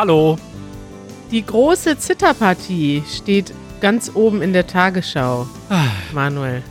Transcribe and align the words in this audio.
Hallo. 0.00 0.38
Die 1.30 1.44
große 1.44 1.98
Zitterpartie 1.98 3.02
steht 3.06 3.52
ganz 3.82 4.10
oben 4.14 4.40
in 4.40 4.54
der 4.54 4.66
Tagesschau. 4.66 5.46
Manuel. 6.14 6.62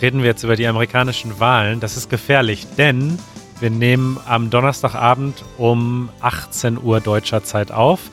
Reden 0.00 0.20
wir 0.20 0.26
jetzt 0.26 0.44
über 0.44 0.54
die 0.54 0.68
amerikanischen 0.68 1.40
Wahlen. 1.40 1.80
Das 1.80 1.96
ist 1.96 2.08
gefährlich, 2.10 2.64
denn 2.78 3.18
wir 3.58 3.70
nehmen 3.70 4.20
am 4.24 4.50
Donnerstagabend 4.50 5.44
um 5.58 6.10
18 6.20 6.80
Uhr 6.80 7.00
deutscher 7.00 7.42
Zeit 7.42 7.72
auf. 7.72 8.08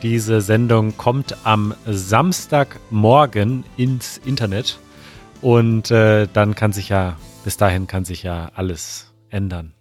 Diese 0.00 0.40
Sendung 0.40 0.96
kommt 0.96 1.36
am 1.44 1.74
Samstagmorgen 1.84 3.64
ins 3.76 4.16
Internet. 4.24 4.78
Und 5.42 5.90
äh, 5.90 6.28
dann 6.32 6.54
kann 6.54 6.72
sich 6.72 6.88
ja, 6.88 7.18
bis 7.44 7.58
dahin 7.58 7.86
kann 7.88 8.06
sich 8.06 8.22
ja 8.22 8.50
alles 8.54 9.12
ändern. 9.28 9.74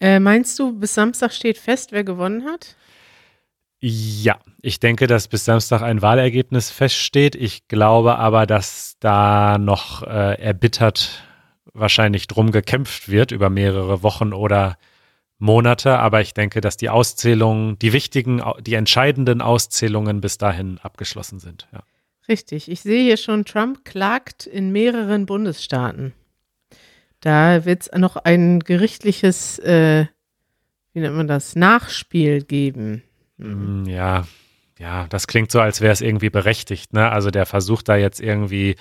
Äh, 0.00 0.20
meinst 0.20 0.58
du, 0.58 0.78
bis 0.78 0.92
Samstag 0.92 1.32
steht 1.32 1.56
fest, 1.56 1.92
wer 1.92 2.04
gewonnen 2.04 2.44
hat? 2.44 2.76
Ja, 3.84 4.38
ich 4.62 4.78
denke, 4.78 5.08
dass 5.08 5.26
bis 5.26 5.44
Samstag 5.44 5.82
ein 5.82 6.02
Wahlergebnis 6.02 6.70
feststeht. 6.70 7.34
Ich 7.34 7.66
glaube 7.66 8.16
aber, 8.16 8.46
dass 8.46 8.94
da 9.00 9.58
noch 9.58 10.04
äh, 10.04 10.40
erbittert 10.40 11.24
wahrscheinlich 11.74 12.28
drum 12.28 12.52
gekämpft 12.52 13.08
wird 13.08 13.32
über 13.32 13.50
mehrere 13.50 14.04
Wochen 14.04 14.32
oder 14.32 14.78
Monate. 15.38 15.98
Aber 15.98 16.20
ich 16.20 16.32
denke, 16.32 16.60
dass 16.60 16.76
die 16.76 16.90
Auszählungen, 16.90 17.76
die 17.80 17.92
wichtigen, 17.92 18.40
die 18.60 18.74
entscheidenden 18.74 19.40
Auszählungen 19.40 20.20
bis 20.20 20.38
dahin 20.38 20.78
abgeschlossen 20.78 21.40
sind. 21.40 21.66
Ja. 21.72 21.82
Richtig. 22.28 22.70
Ich 22.70 22.82
sehe 22.82 23.02
hier 23.02 23.16
schon, 23.16 23.44
Trump 23.44 23.84
klagt 23.84 24.46
in 24.46 24.70
mehreren 24.70 25.26
Bundesstaaten. 25.26 26.12
Da 27.18 27.64
wird 27.64 27.82
es 27.82 27.98
noch 27.98 28.14
ein 28.14 28.60
gerichtliches, 28.60 29.58
äh, 29.58 30.06
wie 30.92 31.00
nennt 31.00 31.16
man 31.16 31.26
das, 31.26 31.56
Nachspiel 31.56 32.44
geben. 32.44 33.02
Mhm. 33.42 33.86
Ja, 33.86 34.24
ja, 34.78 35.06
das 35.08 35.26
klingt 35.26 35.50
so, 35.52 35.60
als 35.60 35.80
wäre 35.80 35.92
es 35.92 36.00
irgendwie 36.00 36.30
berechtigt. 36.30 36.92
Ne? 36.92 37.10
Also 37.10 37.30
der 37.30 37.46
versucht 37.46 37.88
da 37.88 37.96
jetzt 37.96 38.20
irgendwie 38.20 38.76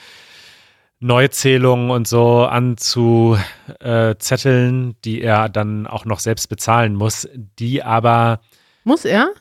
Neuzählungen 0.99 1.89
und 1.89 2.07
so 2.07 2.45
anzuzetteln, 2.45 4.95
die 5.03 5.21
er 5.21 5.49
dann 5.49 5.87
auch 5.87 6.05
noch 6.05 6.19
selbst 6.19 6.47
bezahlen 6.47 6.93
muss, 6.95 7.27
die 7.35 7.81
aber. 7.83 8.39
Muss 8.83 9.05
er? 9.05 9.31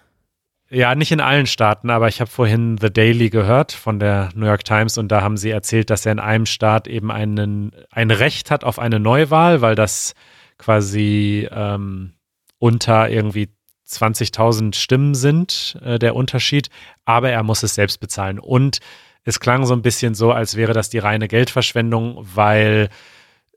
Ja, 0.72 0.94
nicht 0.94 1.10
in 1.12 1.20
allen 1.20 1.46
Staaten, 1.46 1.90
aber 1.90 2.08
ich 2.08 2.20
habe 2.20 2.30
vorhin 2.30 2.78
The 2.78 2.92
Daily 2.92 3.28
gehört 3.28 3.72
von 3.72 3.98
der 3.98 4.28
New 4.34 4.46
York 4.46 4.64
Times 4.64 4.98
und 4.98 5.08
da 5.08 5.20
haben 5.20 5.36
sie 5.36 5.50
erzählt, 5.50 5.90
dass 5.90 6.06
er 6.06 6.12
in 6.12 6.20
einem 6.20 6.46
Staat 6.46 6.86
eben 6.86 7.10
einen, 7.10 7.72
ein 7.90 8.12
Recht 8.12 8.52
hat 8.52 8.62
auf 8.62 8.78
eine 8.78 9.00
Neuwahl, 9.00 9.62
weil 9.62 9.74
das 9.74 10.14
quasi 10.58 11.48
ähm, 11.50 12.12
unter 12.58 13.10
irgendwie 13.10 13.48
20.000 13.90 14.74
Stimmen 14.74 15.14
sind, 15.14 15.78
äh, 15.82 15.98
der 15.98 16.14
Unterschied, 16.16 16.68
aber 17.04 17.30
er 17.30 17.42
muss 17.42 17.62
es 17.62 17.74
selbst 17.74 17.98
bezahlen. 18.00 18.38
Und 18.38 18.78
es 19.24 19.40
klang 19.40 19.66
so 19.66 19.74
ein 19.74 19.82
bisschen 19.82 20.14
so, 20.14 20.32
als 20.32 20.56
wäre 20.56 20.72
das 20.72 20.90
die 20.90 20.98
reine 20.98 21.28
Geldverschwendung, 21.28 22.18
weil 22.34 22.88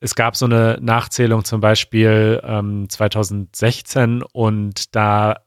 es 0.01 0.15
gab 0.15 0.35
so 0.35 0.45
eine 0.45 0.77
Nachzählung 0.81 1.45
zum 1.45 1.61
Beispiel 1.61 2.41
ähm, 2.43 2.89
2016 2.89 4.21
und 4.21 4.95
da 4.95 5.37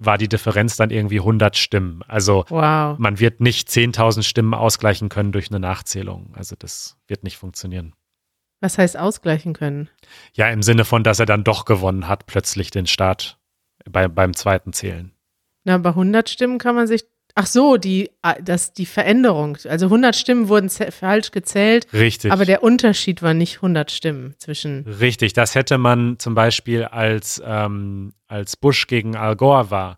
war 0.00 0.18
die 0.18 0.28
Differenz 0.28 0.76
dann 0.76 0.90
irgendwie 0.90 1.20
100 1.20 1.56
Stimmen. 1.56 2.02
Also 2.08 2.44
wow. 2.48 2.98
man 2.98 3.20
wird 3.20 3.40
nicht 3.40 3.68
10.000 3.68 4.22
Stimmen 4.22 4.54
ausgleichen 4.54 5.10
können 5.10 5.30
durch 5.30 5.50
eine 5.50 5.60
Nachzählung. 5.60 6.32
Also 6.34 6.56
das 6.58 6.96
wird 7.06 7.22
nicht 7.22 7.36
funktionieren. 7.36 7.94
Was 8.60 8.78
heißt 8.78 8.98
ausgleichen 8.98 9.52
können? 9.52 9.88
Ja, 10.34 10.48
im 10.50 10.62
Sinne 10.62 10.84
von, 10.84 11.04
dass 11.04 11.20
er 11.20 11.26
dann 11.26 11.44
doch 11.44 11.64
gewonnen 11.64 12.08
hat, 12.08 12.26
plötzlich 12.26 12.70
den 12.70 12.86
Staat 12.86 13.38
bei, 13.88 14.08
beim 14.08 14.34
zweiten 14.34 14.72
Zählen. 14.72 15.12
Na, 15.64 15.78
bei 15.78 15.90
100 15.90 16.28
Stimmen 16.28 16.58
kann 16.58 16.74
man 16.74 16.86
sich. 16.86 17.04
Ach 17.36 17.46
so, 17.46 17.76
die, 17.76 18.10
das, 18.42 18.72
die 18.72 18.86
Veränderung. 18.86 19.56
Also 19.68 19.86
100 19.86 20.16
Stimmen 20.16 20.48
wurden 20.48 20.68
falsch 20.68 21.30
gezählt. 21.30 21.86
Richtig. 21.92 22.32
Aber 22.32 22.44
der 22.44 22.64
Unterschied 22.64 23.22
war 23.22 23.34
nicht 23.34 23.56
100 23.56 23.90
Stimmen 23.92 24.34
zwischen. 24.38 24.84
Richtig, 24.84 25.32
das 25.32 25.54
hätte 25.54 25.78
man 25.78 26.18
zum 26.18 26.34
Beispiel 26.34 26.84
als, 26.84 27.40
ähm, 27.44 28.14
als 28.26 28.56
Bush 28.56 28.88
gegen 28.88 29.16
Al 29.16 29.36
Gore 29.36 29.70
war. 29.70 29.96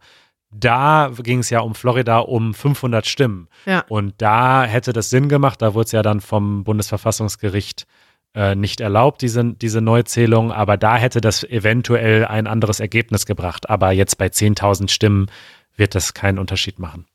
Da 0.51 1.11
ging 1.23 1.39
es 1.39 1.49
ja 1.49 1.61
um 1.61 1.75
Florida 1.75 2.19
um 2.19 2.53
500 2.53 3.07
Stimmen. 3.07 3.49
Ja. 3.65 3.85
Und 3.89 4.21
da 4.21 4.65
hätte 4.65 4.93
das 4.93 5.09
Sinn 5.09 5.31
gemacht. 5.31 5.63
Da 5.63 5.73
wurde 5.73 5.87
es 5.87 5.93
ja 5.93 6.03
dann 6.03 6.21
vom 6.21 6.65
Bundesverfassungsgericht 6.65 7.87
äh, 8.35 8.55
nicht 8.55 8.81
erlaubt, 8.81 9.23
diese, 9.23 9.53
diese 9.55 9.81
Neuzählung, 9.81 10.53
aber 10.53 10.77
da 10.77 10.97
hätte 10.97 11.21
das 11.21 11.45
eventuell 11.45 12.25
ein 12.25 12.47
anderes 12.47 12.81
Ergebnis 12.81 13.27
gebracht. 13.27 13.69
Aber 13.69 13.93
jetzt 13.93 14.17
bei 14.19 14.27
10.000 14.27 14.89
Stimmen 14.89 15.31
wird 15.77 15.95
das 15.95 16.15
keinen 16.15 16.39
Unterschied 16.39 16.79
machen. 16.79 17.07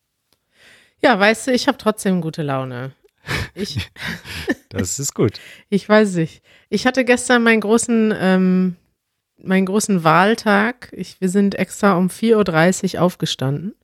Ja, 1.02 1.20
weißt 1.20 1.48
du, 1.48 1.52
ich 1.52 1.68
habe 1.68 1.78
trotzdem 1.78 2.22
gute 2.22 2.44
Laune. 2.44 2.92
Ich, 3.54 3.90
das 4.70 5.00
ist 5.00 5.14
gut. 5.14 5.40
ich 5.70 5.88
weiß 5.88 6.16
nicht. 6.16 6.44
Ich 6.70 6.86
hatte 6.86 7.06
gestern 7.06 7.44
meinen 7.44 7.62
großen, 7.62 8.14
ähm, 8.20 8.76
meinen 9.42 9.66
großen 9.66 10.04
Wahltag. 10.04 10.90
Ich, 10.92 11.22
wir 11.22 11.30
sind 11.30 11.56
extra 11.56 11.98
um 11.98 12.08
4.30 12.08 12.96
Uhr 12.96 13.02
aufgestanden 13.02 13.76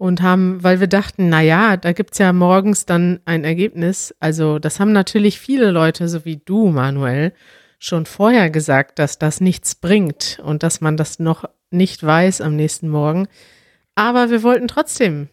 und 0.00 0.22
haben, 0.22 0.64
weil 0.64 0.80
wir 0.80 0.86
dachten, 0.86 1.28
na 1.28 1.42
ja, 1.42 1.76
da 1.76 1.92
gibt's 1.92 2.16
ja 2.16 2.32
morgens 2.32 2.86
dann 2.86 3.20
ein 3.26 3.44
Ergebnis. 3.44 4.14
Also 4.18 4.58
das 4.58 4.80
haben 4.80 4.92
natürlich 4.92 5.38
viele 5.38 5.70
Leute, 5.70 6.08
so 6.08 6.24
wie 6.24 6.38
du, 6.38 6.70
Manuel, 6.70 7.34
schon 7.78 8.06
vorher 8.06 8.48
gesagt, 8.48 8.98
dass 8.98 9.18
das 9.18 9.42
nichts 9.42 9.74
bringt 9.74 10.40
und 10.42 10.62
dass 10.62 10.80
man 10.80 10.96
das 10.96 11.18
noch 11.18 11.44
nicht 11.70 12.02
weiß 12.02 12.40
am 12.40 12.56
nächsten 12.56 12.88
Morgen. 12.88 13.28
Aber 13.94 14.30
wir 14.30 14.42
wollten 14.42 14.68
trotzdem 14.68 15.28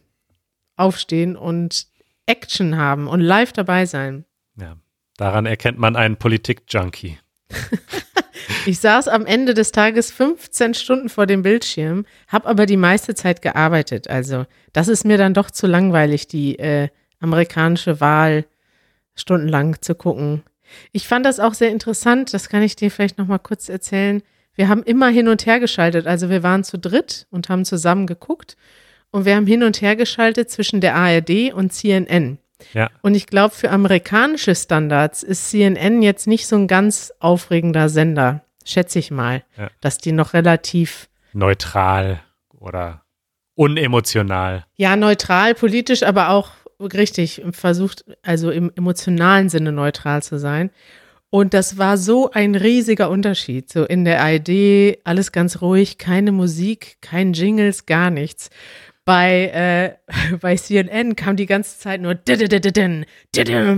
aufstehen 0.76 1.38
und 1.38 1.88
Action 2.26 2.76
haben 2.76 3.08
und 3.08 3.22
live 3.22 3.54
dabei 3.54 3.86
sein. 3.86 4.26
Ja, 4.60 4.76
daran 5.16 5.46
erkennt 5.46 5.80
man 5.80 5.96
einen 5.96 6.18
Politik-Junkie. 6.18 7.18
Ich 8.68 8.80
saß 8.80 9.08
am 9.08 9.26
Ende 9.26 9.54
des 9.54 9.72
Tages 9.72 10.12
15 10.12 10.74
Stunden 10.74 11.08
vor 11.08 11.26
dem 11.26 11.42
Bildschirm, 11.42 12.06
habe 12.28 12.50
aber 12.50 12.66
die 12.66 12.76
meiste 12.76 13.16
Zeit 13.16 13.42
gearbeitet. 13.42 14.10
Also 14.10 14.46
das 14.74 14.90
ist 14.90 15.06
mir 15.06 15.18
dann 15.18 15.34
doch 15.34 15.50
zu 15.52 15.68
langweilig, 15.68 16.28
die 16.28 16.60
äh, 16.60 16.90
amerikanische 17.22 18.02
Wahl 18.02 18.44
stundenlang 19.16 19.82
zu 19.82 19.96
gucken. 19.96 20.44
Ich 20.92 21.08
fand 21.08 21.26
das 21.26 21.40
auch 21.40 21.54
sehr 21.54 21.70
interessant, 21.70 22.34
das 22.34 22.50
kann 22.50 22.62
ich 22.62 22.76
dir 22.76 22.92
vielleicht 22.92 23.18
noch 23.18 23.28
mal 23.28 23.38
kurz 23.38 23.70
erzählen. 23.70 24.22
Wir 24.54 24.68
haben 24.68 24.84
immer 24.84 25.08
hin 25.08 25.30
und 25.30 25.46
her 25.46 25.62
geschaltet, 25.62 26.06
also 26.06 26.30
wir 26.30 26.44
waren 26.44 26.66
zu 26.66 26.78
dritt 26.78 27.26
und 27.30 27.48
haben 27.48 27.64
zusammen 27.64 28.06
geguckt 28.06 28.58
und 29.12 29.24
wir 29.24 29.38
haben 29.38 29.48
hin 29.48 29.64
und 29.64 29.82
her 29.82 29.96
geschaltet 29.96 30.52
zwischen 30.52 30.82
der 30.82 30.96
ARD 30.96 31.54
und 31.54 31.72
CNN. 31.72 32.38
Ja. 32.74 32.90
Und 33.02 33.16
ich 33.16 33.28
glaube, 33.28 33.56
für 33.56 33.72
amerikanische 33.72 34.56
Standards 34.56 35.24
ist 35.24 35.52
CNN 35.52 36.02
jetzt 36.02 36.28
nicht 36.28 36.48
so 36.48 36.58
ein 36.58 36.68
ganz 36.68 37.14
aufregender 37.20 37.88
Sender, 37.88 38.44
schätze 38.68 39.00
ich 39.00 39.12
mal, 39.12 39.44
ja. 39.58 39.70
dass 39.82 39.98
die 39.98 40.12
noch 40.12 40.34
relativ 40.34 41.10
neutral 41.34 42.22
oder 42.50 43.04
unemotional. 43.56 44.66
Ja, 44.76 44.96
neutral, 44.96 45.56
politisch, 45.56 46.04
aber 46.04 46.30
auch 46.30 46.52
richtig 46.80 47.42
versucht, 47.52 48.06
also 48.22 48.52
im 48.52 48.72
emotionalen 48.76 49.50
Sinne 49.50 49.72
neutral 49.72 50.22
zu 50.22 50.38
sein. 50.38 50.70
Und 51.30 51.54
das 51.54 51.78
war 51.78 51.98
so 51.98 52.32
ein 52.32 52.56
riesiger 52.56 53.10
Unterschied. 53.10 53.70
So 53.70 53.84
in 53.84 54.06
der 54.06 54.20
ID 54.24 55.00
alles 55.04 55.32
ganz 55.32 55.62
ruhig, 55.62 55.98
keine 55.98 56.32
Musik, 56.32 56.98
kein 57.02 57.34
Jingles, 57.34 57.86
gar 57.86 58.12
nichts 58.12 58.50
bei, 59.08 59.98
äh, 60.08 60.36
bei 60.42 60.56
CNN 60.56 61.16
kam 61.16 61.36
die 61.36 61.48
ganze 61.48 61.80
Zeit 61.80 62.02
nur 62.02 62.14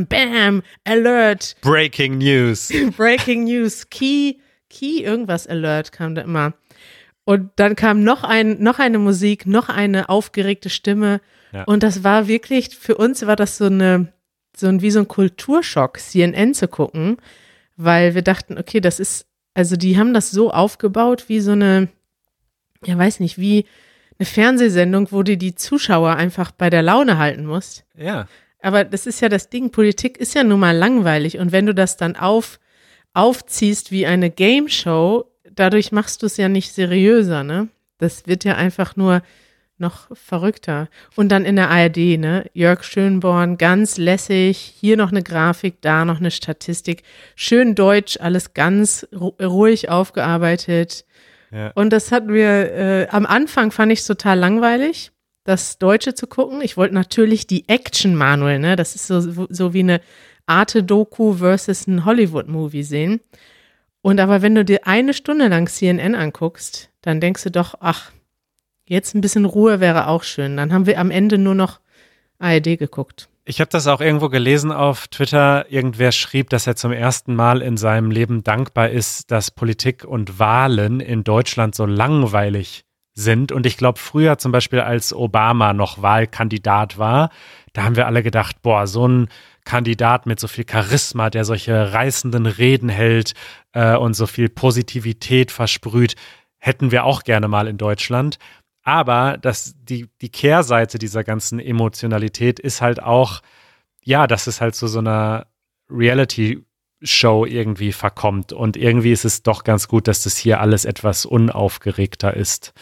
Bam, 0.08 0.64
Alert. 0.84 1.56
Breaking 1.62 2.18
News. 2.18 2.74
Breaking 2.98 3.46
News. 3.46 3.90
Key, 3.90 4.36
Key, 4.69 5.01
irgendwas 5.01 5.48
Alert 5.48 5.92
kam 5.92 6.16
da 6.16 6.21
immer. 6.21 6.54
Und 7.25 7.51
dann 7.57 7.75
kam 7.75 8.04
noch 8.04 8.24
ein, 8.24 8.62
noch 8.62 8.80
eine 8.80 9.00
Musik, 9.00 9.45
noch 9.45 9.69
eine 9.69 10.10
aufgeregte 10.10 10.69
Stimme. 10.69 11.21
Ja. 11.51 11.63
Und 11.66 11.83
das 11.83 12.04
war 12.04 12.27
wirklich, 12.27 12.75
für 12.75 12.95
uns 12.95 13.25
war 13.25 13.36
das 13.36 13.57
so 13.57 13.66
eine, 13.66 14.12
so 14.56 14.68
ein, 14.68 14.81
wie 14.81 14.92
so 14.92 15.00
ein 15.00 15.07
Kulturschock, 15.07 16.00
CNN 16.00 16.54
zu 16.54 16.68
gucken, 16.68 17.18
weil 17.77 18.16
wir 18.16 18.24
dachten, 18.24 18.57
okay, 18.57 18.81
das 18.81 19.00
ist, 19.00 19.27
also 19.54 19.75
die 19.75 19.98
haben 19.98 20.13
das 20.13 20.31
so 20.31 20.51
aufgebaut 20.51 21.25
wie 21.27 21.39
so 21.39 21.51
eine, 21.51 21.89
ja, 22.86 22.98
weiß 22.98 23.19
nicht, 23.19 23.38
wie, 23.38 23.66
eine 24.19 24.25
Fernsehsendung, 24.25 25.12
wo 25.12 25.24
du 25.24 25.38
die 25.38 25.56
Zuschauer 25.56 26.16
einfach 26.16 26.51
bei 26.51 26.69
der 26.69 26.81
Laune 26.81 27.18
halten 27.18 27.45
musst. 27.45 27.86
Ja. 27.98 28.27
Aber 28.62 28.83
das 28.83 29.06
ist 29.06 29.21
ja 29.21 29.30
das 29.30 29.50
Ding, 29.50 29.71
Politik 29.71 30.18
ist 30.18 30.36
ja 30.36 30.44
nun 30.44 30.60
mal 30.60 30.75
langweilig 30.75 31.38
und 31.39 31.54
wenn 31.54 31.66
du 31.66 31.74
das 31.74 31.95
dann 31.95 32.18
auf, 32.18 32.60
aufziehst 33.19 33.92
wie 33.92 34.06
eine 34.06 34.30
Game 34.30 34.69
Show, 34.69 35.25
dadurch 35.51 35.92
machst 35.92 36.21
du 36.21 36.25
es 36.25 36.38
ja 36.38 36.48
nicht 36.48 36.71
seriöser, 36.71 37.44
ne? 37.44 37.68
Das 37.98 38.27
wird 38.27 38.45
ja 38.45 38.56
einfach 38.56 38.95
nur 38.95 39.21
noch 39.77 40.07
verrückter. 40.16 40.88
Und 41.16 41.30
dann 41.30 41.44
in 41.44 41.57
der 41.57 41.69
ARD, 41.69 42.18
ne? 42.18 42.45
Jörg 42.54 42.83
Schönborn, 42.83 43.57
ganz 43.57 43.98
lässig, 43.98 44.57
hier 44.57 44.95
noch 44.95 45.12
eine 45.12 45.21
Grafik, 45.21 45.81
da 45.81 46.06
noch 46.06 46.19
eine 46.19 46.31
Statistik. 46.31 47.04
Schön 47.36 47.75
deutsch, 47.75 48.18
alles 48.19 48.54
ganz 48.54 49.06
ruhig 49.13 49.89
aufgearbeitet. 49.89 51.06
Ja. 51.51 51.71
Und 51.75 51.92
das 51.92 52.13
hat 52.13 52.27
mir, 52.27 52.71
äh, 52.71 53.07
am 53.10 53.25
Anfang 53.25 53.71
fand 53.71 53.92
ich 53.92 54.00
es 54.00 54.07
total 54.07 54.39
langweilig, 54.39 55.12
das 55.44 55.77
Deutsche 55.77 56.13
zu 56.13 56.27
gucken. 56.27 56.62
Ich 56.62 56.77
wollte 56.77 56.94
natürlich 56.94 57.48
die 57.48 57.68
Action 57.68 58.16
Manuel, 58.16 58.60
ne? 58.60 58.77
Das 58.77 58.95
ist 58.95 59.07
so, 59.07 59.48
so 59.50 59.74
wie 59.74 59.80
eine 59.80 60.00
Arte-Doku 60.50 61.34
versus 61.34 61.88
ein 61.88 62.06
Hollywood-Movie 62.06 62.84
sehen. 62.84 63.22
Und 64.01 64.19
aber 64.19 64.42
wenn 64.42 64.56
du 64.56 64.66
dir 64.66 64.88
eine 64.88 65.13
Stunde 65.13 65.48
lang 65.48 65.68
CNN 65.68 66.16
anguckst, 66.16 66.90
dann 67.01 67.19
denkst 67.19 67.44
du 67.44 67.51
doch, 67.51 67.75
ach, 67.80 68.12
jetzt 68.86 69.13
ein 69.13 69.22
bisschen 69.22 69.46
Ruhe 69.46 69.80
wäre 69.80 70.07
auch 70.07 70.24
schön. 70.24 70.57
Dann 70.57 70.74
haben 70.74 70.86
wir 70.86 71.00
am 71.00 71.12
Ende 71.12 71.38
nur 71.38 71.56
noch 71.56 71.80
ARD 72.40 72.80
geguckt. 72.80 73.30
Ich 73.46 73.60
habe 73.60 73.69
das 73.69 73.88
auch 73.88 74.00
irgendwo 74.00 74.30
gelesen 74.30 74.72
auf 74.72 75.07
Twitter. 75.07 75.66
Irgendwer 75.72 76.12
schrieb, 76.12 76.50
dass 76.50 76.68
er 76.68 76.75
zum 76.75 76.92
ersten 76.92 77.36
Mal 77.36 77.62
in 77.62 77.78
seinem 77.78 78.12
Leben 78.12 78.44
dankbar 78.44 78.90
ist, 78.90 79.31
dass 79.31 79.52
Politik 79.52 80.04
und 80.04 80.40
Wahlen 80.40 81.00
in 81.00 81.24
Deutschland 81.24 81.74
so 81.74 81.86
langweilig 81.86 82.86
sind. 83.16 83.52
Und 83.52 83.66
ich 83.66 83.75
glaube, 83.75 84.00
früher 84.00 84.38
zum 84.38 84.52
Beispiel, 84.52 84.81
als 84.81 85.13
Obama 85.13 85.74
noch 85.74 86.02
Wahlkandidat 86.02 86.98
war, 86.98 87.31
da 87.74 87.84
haben 87.84 87.95
wir 87.95 88.06
alle 88.06 88.24
gedacht, 88.24 88.62
boah, 88.62 88.88
so 88.88 89.07
ein 89.07 89.30
Kandidat 89.69 90.25
mit 90.25 90.39
so 90.39 90.48
viel 90.48 90.66
Charisma, 90.68 91.30
der 91.30 91.45
solche 91.45 91.94
reißenden 91.94 92.48
Reden 92.48 92.89
hält 92.89 93.33
äh, 93.74 93.95
und 93.95 94.16
so 94.16 94.25
viel 94.25 94.50
Positivität 94.50 95.51
versprüht, 95.51 96.16
hätten 96.57 96.89
wir 96.89 97.04
auch 97.04 97.24
gerne 97.24 97.48
mal 97.48 97.68
in 97.68 97.77
Deutschland. 97.77 98.39
Aber 98.81 99.38
das, 99.39 99.75
die, 99.80 100.07
die 100.21 100.30
Kehrseite 100.30 100.98
dieser 100.98 101.24
ganzen 101.24 101.60
Emotionalität 101.60 102.60
ist 102.60 102.81
halt 102.81 103.00
auch, 103.04 103.42
ja, 104.04 104.25
dass 104.25 104.48
es 104.48 104.60
halt 104.60 104.74
zu 104.74 104.88
so 104.88 104.98
einer 104.98 105.45
Reality-Show 107.01 107.46
irgendwie 107.46 107.92
verkommt. 107.92 108.54
Und 108.54 108.78
irgendwie 108.78 109.12
ist 109.12 109.25
es 109.25 109.44
doch 109.44 109.63
ganz 109.63 109.88
gut, 109.88 110.07
dass 110.07 110.24
das 110.24 110.38
hier 110.38 110.60
alles 110.60 110.86
etwas 110.86 111.25
unaufgeregter 111.25 112.36
ist. 112.36 112.74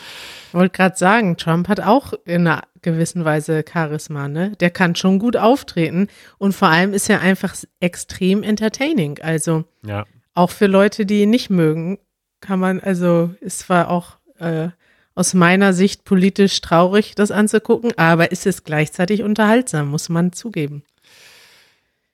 Ich 0.49 0.53
wollte 0.53 0.75
gerade 0.75 0.97
sagen, 0.97 1.37
Trump 1.37 1.67
hat 1.67 1.79
auch 1.79 2.13
in 2.25 2.47
einer 2.47 2.63
gewissen 2.81 3.25
Weise 3.25 3.63
Charisma, 3.69 4.27
ne? 4.27 4.53
Der 4.59 4.69
kann 4.69 4.95
schon 4.95 5.19
gut 5.19 5.37
auftreten 5.37 6.07
und 6.37 6.53
vor 6.53 6.69
allem 6.69 6.93
ist 6.93 7.09
er 7.09 7.21
einfach 7.21 7.55
extrem 7.79 8.43
entertaining. 8.43 9.19
Also 9.21 9.65
ja. 9.85 10.05
auch 10.33 10.51
für 10.51 10.67
Leute, 10.67 11.05
die 11.05 11.23
ihn 11.23 11.29
nicht 11.29 11.49
mögen, 11.49 11.99
kann 12.39 12.59
man, 12.59 12.79
also 12.79 13.31
es 13.41 13.67
war 13.69 13.89
auch 13.89 14.17
äh, 14.39 14.69
aus 15.15 15.33
meiner 15.33 15.73
Sicht 15.73 16.05
politisch 16.05 16.61
traurig, 16.61 17.15
das 17.15 17.31
anzugucken, 17.31 17.91
aber 17.97 18.31
ist 18.31 18.45
es 18.45 18.63
gleichzeitig 18.63 19.23
unterhaltsam, 19.23 19.89
muss 19.89 20.09
man 20.09 20.31
zugeben. 20.31 20.83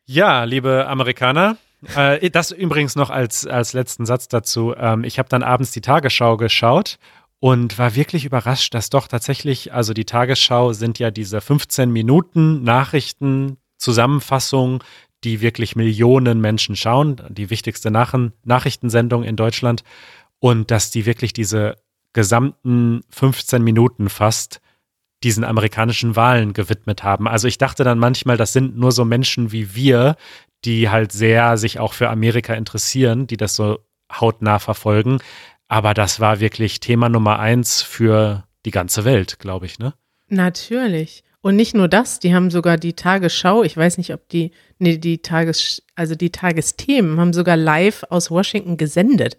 Ja, 0.06 0.46
liebe 0.46 0.88
Amerikaner, 0.88 1.58
äh, 1.96 2.30
das 2.30 2.52
übrigens 2.52 2.96
noch 2.96 3.10
als, 3.10 3.46
als 3.46 3.74
letzten 3.74 4.06
Satz 4.06 4.28
dazu. 4.28 4.74
Ähm, 4.78 5.04
ich 5.04 5.20
habe 5.20 5.30
dann 5.30 5.44
abends 5.44 5.72
die 5.72 5.82
Tagesschau 5.82 6.38
geschaut 6.38 6.98
und 7.40 7.78
war 7.78 7.96
wirklich 7.96 8.26
überrascht, 8.26 8.74
dass 8.74 8.90
doch 8.90 9.08
tatsächlich, 9.08 9.74
also 9.74 9.94
die 9.94 10.06
Tagesschau 10.06 10.74
sind 10.74 11.00
ja 11.00 11.12
diese 11.12 11.42
15 11.42 11.92
Minuten 11.92 12.64
Nachrichten, 12.64 13.58
Zusammenfassung, 13.78 14.84
die 15.24 15.42
wirklich 15.42 15.76
Millionen 15.76 16.42
Menschen 16.42 16.76
schauen, 16.76 17.22
die 17.30 17.50
wichtigste 17.50 17.92
Nach 17.92 18.14
Nachrichtensendung 18.44 19.24
in 19.24 19.36
Deutschland 19.36 19.84
und 20.40 20.72
dass 20.72 20.92
die 20.92 21.06
wirklich 21.06 21.34
diese 21.34 21.76
gesamten 22.14 23.02
15 23.10 23.64
Minuten 23.64 24.10
fast 24.10 24.62
diesen 25.24 25.44
amerikanischen 25.44 26.16
Wahlen 26.16 26.54
gewidmet 26.54 27.04
haben. 27.04 27.28
Also 27.28 27.48
ich 27.48 27.58
dachte 27.58 27.84
dann 27.84 27.98
manchmal, 27.98 28.38
das 28.38 28.54
sind 28.54 28.78
nur 28.78 28.92
so 28.92 29.06
Menschen 29.06 29.52
wie 29.52 29.74
wir, 29.74 30.16
die 30.66 30.90
halt 30.90 31.12
sehr 31.12 31.58
sich 31.58 31.80
auch 31.80 31.94
für 31.94 32.10
Amerika 32.10 32.54
interessieren, 32.54 33.28
die 33.28 33.38
das 33.38 33.56
so 33.56 33.80
hautnah 34.12 34.60
verfolgen. 34.60 35.20
Aber 35.68 35.94
das 35.94 36.20
war 36.20 36.40
wirklich 36.40 36.80
Thema 36.80 37.10
Nummer 37.10 37.40
eins 37.40 37.82
für 37.82 38.44
die 38.66 38.72
ganze 38.72 39.06
Welt, 39.06 39.40
glaube 39.40 39.66
ich, 39.66 39.80
ne? 39.80 39.94
Natürlich. 40.28 41.24
Und 41.42 41.58
nicht 41.58 41.76
nur 41.76 41.90
das, 41.90 42.20
die 42.20 42.34
haben 42.34 42.52
sogar 42.52 42.78
die 42.78 42.94
Tagesschau, 42.94 43.64
ich 43.64 43.76
weiß 43.76 43.98
nicht, 43.98 44.14
ob 44.14 44.30
die, 44.30 44.52
nee, 44.80 44.98
die 44.98 45.22
Tages, 45.22 45.84
also 45.96 46.16
die 46.16 46.32
Tagesthemen 46.32 47.20
haben 47.20 47.34
sogar 47.34 47.58
live 47.58 48.06
aus 48.10 48.32
Washington 48.32 48.78
gesendet. 48.78 49.38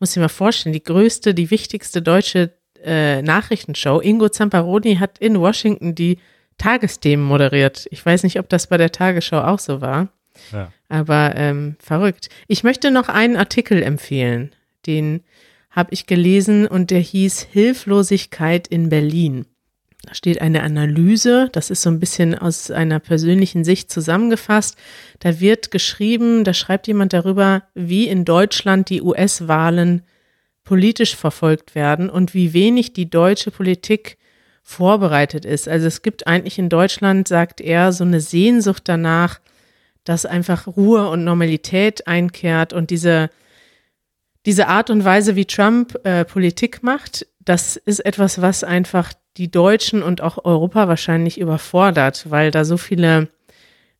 Muss 0.00 0.16
ich 0.16 0.20
mir 0.20 0.28
vorstellen, 0.28 0.72
die 0.72 0.82
größte, 0.82 1.32
die 1.32 1.52
wichtigste 1.52 2.02
deutsche 2.02 2.50
äh, 2.82 3.22
Nachrichtenshow. 3.22 4.00
Ingo 4.00 4.28
Zamparoni 4.28 4.96
hat 4.96 5.18
in 5.18 5.38
Washington 5.38 5.94
die 5.94 6.18
Tagesthemen 6.58 7.24
moderiert. 7.24 7.86
Ich 7.90 8.04
weiß 8.04 8.24
nicht, 8.24 8.40
ob 8.40 8.48
das 8.48 8.66
bei 8.66 8.76
der 8.76 8.90
Tagesschau 8.90 9.40
auch 9.40 9.60
so 9.60 9.80
war. 9.80 10.08
Ja. 10.52 10.72
Aber 10.88 11.34
ähm, 11.36 11.76
verrückt. 11.78 12.28
Ich 12.48 12.64
möchte 12.64 12.90
noch 12.90 13.08
einen 13.08 13.36
Artikel 13.36 13.82
empfehlen. 13.82 14.52
Den 14.86 15.22
habe 15.70 15.92
ich 15.92 16.06
gelesen 16.06 16.66
und 16.66 16.90
der 16.90 17.00
hieß 17.00 17.48
Hilflosigkeit 17.50 18.68
in 18.68 18.88
Berlin. 18.88 19.46
Da 20.06 20.14
steht 20.14 20.40
eine 20.42 20.62
Analyse, 20.62 21.48
das 21.52 21.70
ist 21.70 21.82
so 21.82 21.88
ein 21.88 21.98
bisschen 21.98 22.34
aus 22.38 22.70
einer 22.70 23.00
persönlichen 23.00 23.64
Sicht 23.64 23.90
zusammengefasst. 23.90 24.76
Da 25.18 25.40
wird 25.40 25.70
geschrieben, 25.70 26.44
da 26.44 26.52
schreibt 26.52 26.86
jemand 26.86 27.14
darüber, 27.14 27.62
wie 27.74 28.06
in 28.06 28.24
Deutschland 28.24 28.90
die 28.90 29.00
US-Wahlen 29.00 30.02
politisch 30.62 31.16
verfolgt 31.16 31.74
werden 31.74 32.10
und 32.10 32.34
wie 32.34 32.52
wenig 32.52 32.92
die 32.92 33.08
deutsche 33.08 33.50
Politik 33.50 34.18
vorbereitet 34.62 35.44
ist. 35.44 35.68
Also 35.68 35.86
es 35.86 36.02
gibt 36.02 36.26
eigentlich 36.26 36.58
in 36.58 36.68
Deutschland, 36.68 37.28
sagt 37.28 37.60
er, 37.60 37.92
so 37.92 38.04
eine 38.04 38.20
Sehnsucht 38.20 38.82
danach, 38.86 39.40
dass 40.04 40.26
einfach 40.26 40.66
Ruhe 40.66 41.08
und 41.08 41.24
Normalität 41.24 42.06
einkehrt 42.06 42.72
und 42.72 42.90
diese, 42.90 43.30
diese 44.46 44.68
Art 44.68 44.90
und 44.90 45.04
Weise, 45.04 45.36
wie 45.36 45.46
Trump 45.46 45.98
äh, 46.04 46.24
Politik 46.24 46.82
macht, 46.82 47.26
das 47.40 47.76
ist 47.76 48.00
etwas, 48.00 48.40
was 48.40 48.64
einfach 48.64 49.12
die 49.36 49.50
Deutschen 49.50 50.02
und 50.02 50.20
auch 50.20 50.44
Europa 50.44 50.88
wahrscheinlich 50.88 51.40
überfordert, 51.40 52.30
weil 52.30 52.50
da 52.50 52.64
so 52.64 52.76
viele, 52.76 53.28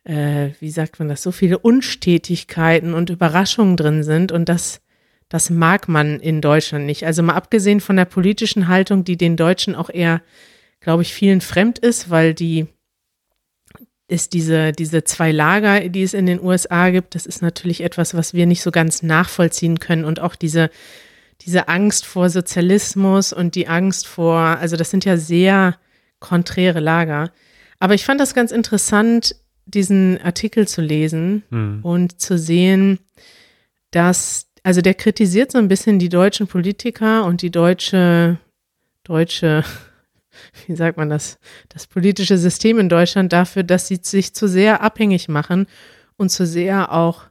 äh, 0.05 0.51
wie 0.61 0.71
sagt 0.71 0.99
man 0.99 1.09
das, 1.09 1.23
so 1.23 1.33
viele 1.33 1.59
Unstetigkeiten 1.59 2.95
und 2.95 3.11
Überraschungen 3.11 3.77
drin 3.77 4.05
sind 4.05 4.31
und 4.31 4.49
das, 4.49 4.81
das 5.29 5.51
mag 5.51 5.89
man 5.89 6.21
in 6.21 6.41
Deutschland 6.41 6.87
nicht. 6.87 7.05
Also 7.05 7.23
mal 7.23 7.35
abgesehen 7.35 7.81
von 7.81 7.97
der 7.97 8.05
politischen 8.05 8.69
Haltung, 8.69 9.05
die 9.05 9.17
den 9.17 9.37
Deutschen 9.37 9.75
auch 9.75 9.91
eher, 9.91 10.23
glaube 10.81 11.03
ich, 11.03 11.13
vielen 11.13 11.41
fremd 11.41 11.79
ist, 11.79 12.11
weil 12.11 12.35
die 12.35 12.67
ist 14.07 14.33
diese, 14.35 14.73
diese 14.73 15.05
zwei 15.05 15.33
Lager, 15.33 15.89
die 15.89 16.03
es 16.03 16.15
in 16.15 16.27
den 16.27 16.43
USA 16.43 16.91
gibt, 16.91 17.15
das 17.15 17.27
ist 17.27 17.43
natürlich 17.43 17.83
etwas, 17.83 18.15
was 18.15 18.35
wir 18.35 18.47
nicht 18.47 18.63
so 18.63 18.71
ganz 18.71 19.03
nachvollziehen 19.03 19.81
können 19.81 20.05
und 20.05 20.21
auch 20.21 20.37
diese 20.37 20.71
diese 21.41 21.69
Angst 21.69 22.07
vor 22.07 22.31
Sozialismus 22.31 23.33
und 23.33 23.55
die 23.55 23.69
Angst 23.69 24.07
vor, 24.07 24.39
also 24.39 24.77
das 24.77 24.91
sind 24.91 25.05
ja 25.05 25.17
sehr 25.17 25.77
konträre 26.19 26.81
Lager. 26.81 27.33
Aber 27.79 27.95
ich 27.95 28.05
fand 28.05 28.21
das 28.21 28.35
ganz 28.35 28.51
interessant, 28.51 29.37
diesen 29.67 30.21
Artikel 30.23 30.69
zu 30.69 30.81
lesen 30.81 31.43
hm. 31.51 31.81
und 31.83 32.21
zu 32.21 32.39
sehen, 32.39 32.99
dass, 33.91 34.49
also 34.63 34.81
der 34.81 34.95
kritisiert 34.95 35.53
so 35.53 35.59
ein 35.59 35.69
bisschen 35.69 35.99
die 35.99 36.09
deutschen 36.09 36.47
Politiker 36.47 37.25
und 37.25 37.43
die 37.43 37.51
deutsche, 37.51 38.39
deutsche, 39.05 39.65
wie 40.67 40.77
sagt 40.77 40.97
man 40.97 41.11
das, 41.11 41.39
das 41.69 41.87
politische 41.87 42.39
System 42.39 42.79
in 42.79 42.89
Deutschland 42.89 43.33
dafür, 43.33 43.63
dass 43.63 43.89
sie 43.89 44.01
sich 44.03 44.35
zu 44.35 44.49
sehr 44.49 44.83
abhängig 44.83 45.29
machen 45.29 45.67
und 46.17 46.31
zu 46.31 46.47
sehr 46.47 46.93
auch 46.93 47.23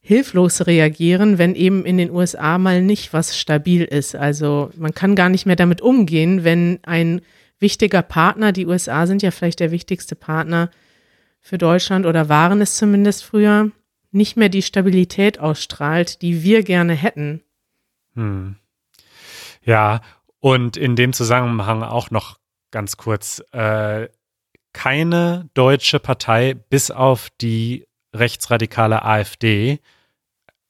hilflos 0.00 0.66
reagieren, 0.66 1.38
wenn 1.38 1.54
eben 1.54 1.84
in 1.84 1.96
den 1.96 2.10
USA 2.10 2.58
mal 2.58 2.82
nicht 2.82 3.12
was 3.12 3.38
stabil 3.38 3.84
ist. 3.84 4.16
Also 4.16 4.70
man 4.76 4.94
kann 4.94 5.14
gar 5.14 5.28
nicht 5.28 5.46
mehr 5.46 5.56
damit 5.56 5.80
umgehen, 5.80 6.42
wenn 6.42 6.80
ein 6.82 7.20
wichtiger 7.60 8.02
Partner, 8.02 8.50
die 8.50 8.66
USA 8.66 9.06
sind 9.06 9.22
ja 9.22 9.30
vielleicht 9.30 9.60
der 9.60 9.70
wichtigste 9.70 10.16
Partner 10.16 10.70
für 11.40 11.56
Deutschland 11.56 12.04
oder 12.04 12.28
waren 12.28 12.60
es 12.60 12.76
zumindest 12.76 13.24
früher, 13.24 13.70
nicht 14.10 14.36
mehr 14.36 14.48
die 14.48 14.62
Stabilität 14.62 15.38
ausstrahlt, 15.38 16.20
die 16.20 16.42
wir 16.42 16.64
gerne 16.64 16.94
hätten. 16.94 17.42
Hm. 18.14 18.56
Ja, 19.64 20.02
und 20.40 20.76
in 20.76 20.96
dem 20.96 21.12
Zusammenhang 21.12 21.82
auch 21.84 22.10
noch 22.10 22.38
ganz 22.72 22.96
kurz, 22.96 23.40
äh, 23.52 24.08
keine 24.72 25.48
deutsche 25.54 26.00
Partei 26.00 26.54
bis 26.54 26.90
auf 26.90 27.28
die 27.40 27.86
rechtsradikale 28.14 29.04
AfD 29.04 29.80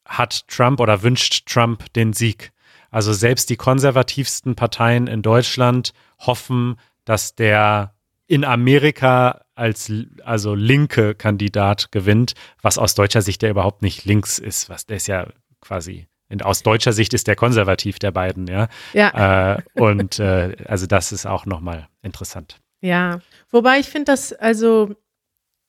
hat 0.04 0.46
Trump 0.48 0.80
oder 0.80 1.02
wünscht 1.02 1.46
Trump 1.46 1.92
den 1.94 2.12
Sieg. 2.12 2.52
Also 2.90 3.12
selbst 3.12 3.48
die 3.48 3.56
konservativsten 3.56 4.54
Parteien 4.54 5.06
in 5.06 5.22
Deutschland 5.22 5.92
hoffen, 6.18 6.76
dass 7.04 7.34
der 7.34 7.94
in 8.26 8.44
Amerika 8.44 9.44
als 9.54 9.90
also 10.24 10.54
linke 10.54 11.14
Kandidat 11.14 11.92
gewinnt, 11.92 12.34
was 12.60 12.78
aus 12.78 12.94
deutscher 12.94 13.22
Sicht 13.22 13.42
ja 13.42 13.48
überhaupt 13.48 13.82
nicht 13.82 14.04
links 14.04 14.38
ist, 14.38 14.68
was 14.68 14.86
der 14.86 14.96
ist 14.96 15.06
ja 15.06 15.26
quasi 15.60 16.06
aus 16.40 16.62
deutscher 16.62 16.92
Sicht 16.92 17.14
ist 17.14 17.26
der 17.26 17.36
konservativ 17.36 17.98
der 17.98 18.12
beiden, 18.12 18.46
ja. 18.46 18.68
Ja. 18.92 19.56
Äh, 19.56 19.62
und 19.74 20.18
äh, 20.18 20.56
also 20.66 20.86
das 20.86 21.12
ist 21.12 21.26
auch 21.26 21.46
nochmal 21.46 21.88
interessant. 22.02 22.60
Ja, 22.80 23.20
wobei 23.50 23.78
ich 23.78 23.88
finde 23.88 24.12
das, 24.12 24.32
also 24.32 24.94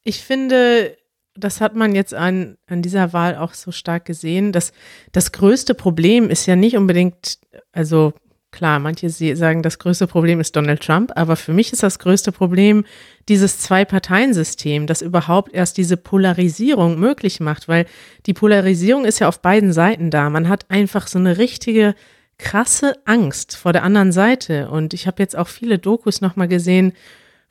ich 0.04 0.24
finde, 0.24 0.98
das 1.36 1.62
hat 1.62 1.76
man 1.76 1.96
jetzt 1.96 2.14
an, 2.14 2.58
an 2.68 2.82
dieser 2.82 3.14
Wahl 3.14 3.36
auch 3.38 3.54
so 3.54 3.72
stark 3.72 4.06
gesehen, 4.06 4.52
dass 4.52 4.74
das 5.12 5.32
größte 5.32 5.76
Problem 5.76 6.30
ist 6.30 6.46
ja 6.46 6.56
nicht 6.56 6.78
unbedingt, 6.78 7.40
also 7.72 8.14
klar, 8.54 8.80
manche 8.80 9.10
sagen, 9.10 9.62
das 9.62 9.80
größte 9.80 10.08
Problem 10.08 10.40
ist 10.40 10.56
Donald 10.56 10.82
Trump, 10.82 11.12
aber 11.16 11.36
für 11.36 11.52
mich 11.52 11.74
ist 11.74 11.84
das 11.84 12.00
größte 12.00 12.32
Problem 12.32 12.86
dieses 13.28 13.60
Zwei-Parteien-System, 13.60 14.88
das 14.88 15.02
überhaupt 15.02 15.54
erst 15.54 15.78
diese 15.78 15.98
Polarisierung 15.98 16.98
möglich 16.98 17.42
macht, 17.42 17.68
weil 17.68 17.86
die 18.26 18.34
Polarisierung 18.34 19.04
ist 19.04 19.20
ja 19.20 19.28
auf 19.28 19.42
beiden 19.42 19.74
Seiten 19.74 20.10
da. 20.10 20.30
Man 20.30 20.48
hat 20.48 20.70
einfach 20.70 21.08
so 21.08 21.20
eine 21.20 21.38
richtige 21.38 21.96
krasse 22.38 22.96
Angst 23.06 23.56
vor 23.56 23.74
der 23.74 23.84
anderen 23.84 24.12
Seite. 24.12 24.70
Und 24.70 24.94
ich 24.94 25.08
habe 25.08 25.22
jetzt 25.22 25.38
auch 25.38 25.48
viele 25.48 25.78
Dokus 25.80 26.22
nochmal 26.22 26.48
gesehen, 26.48 26.94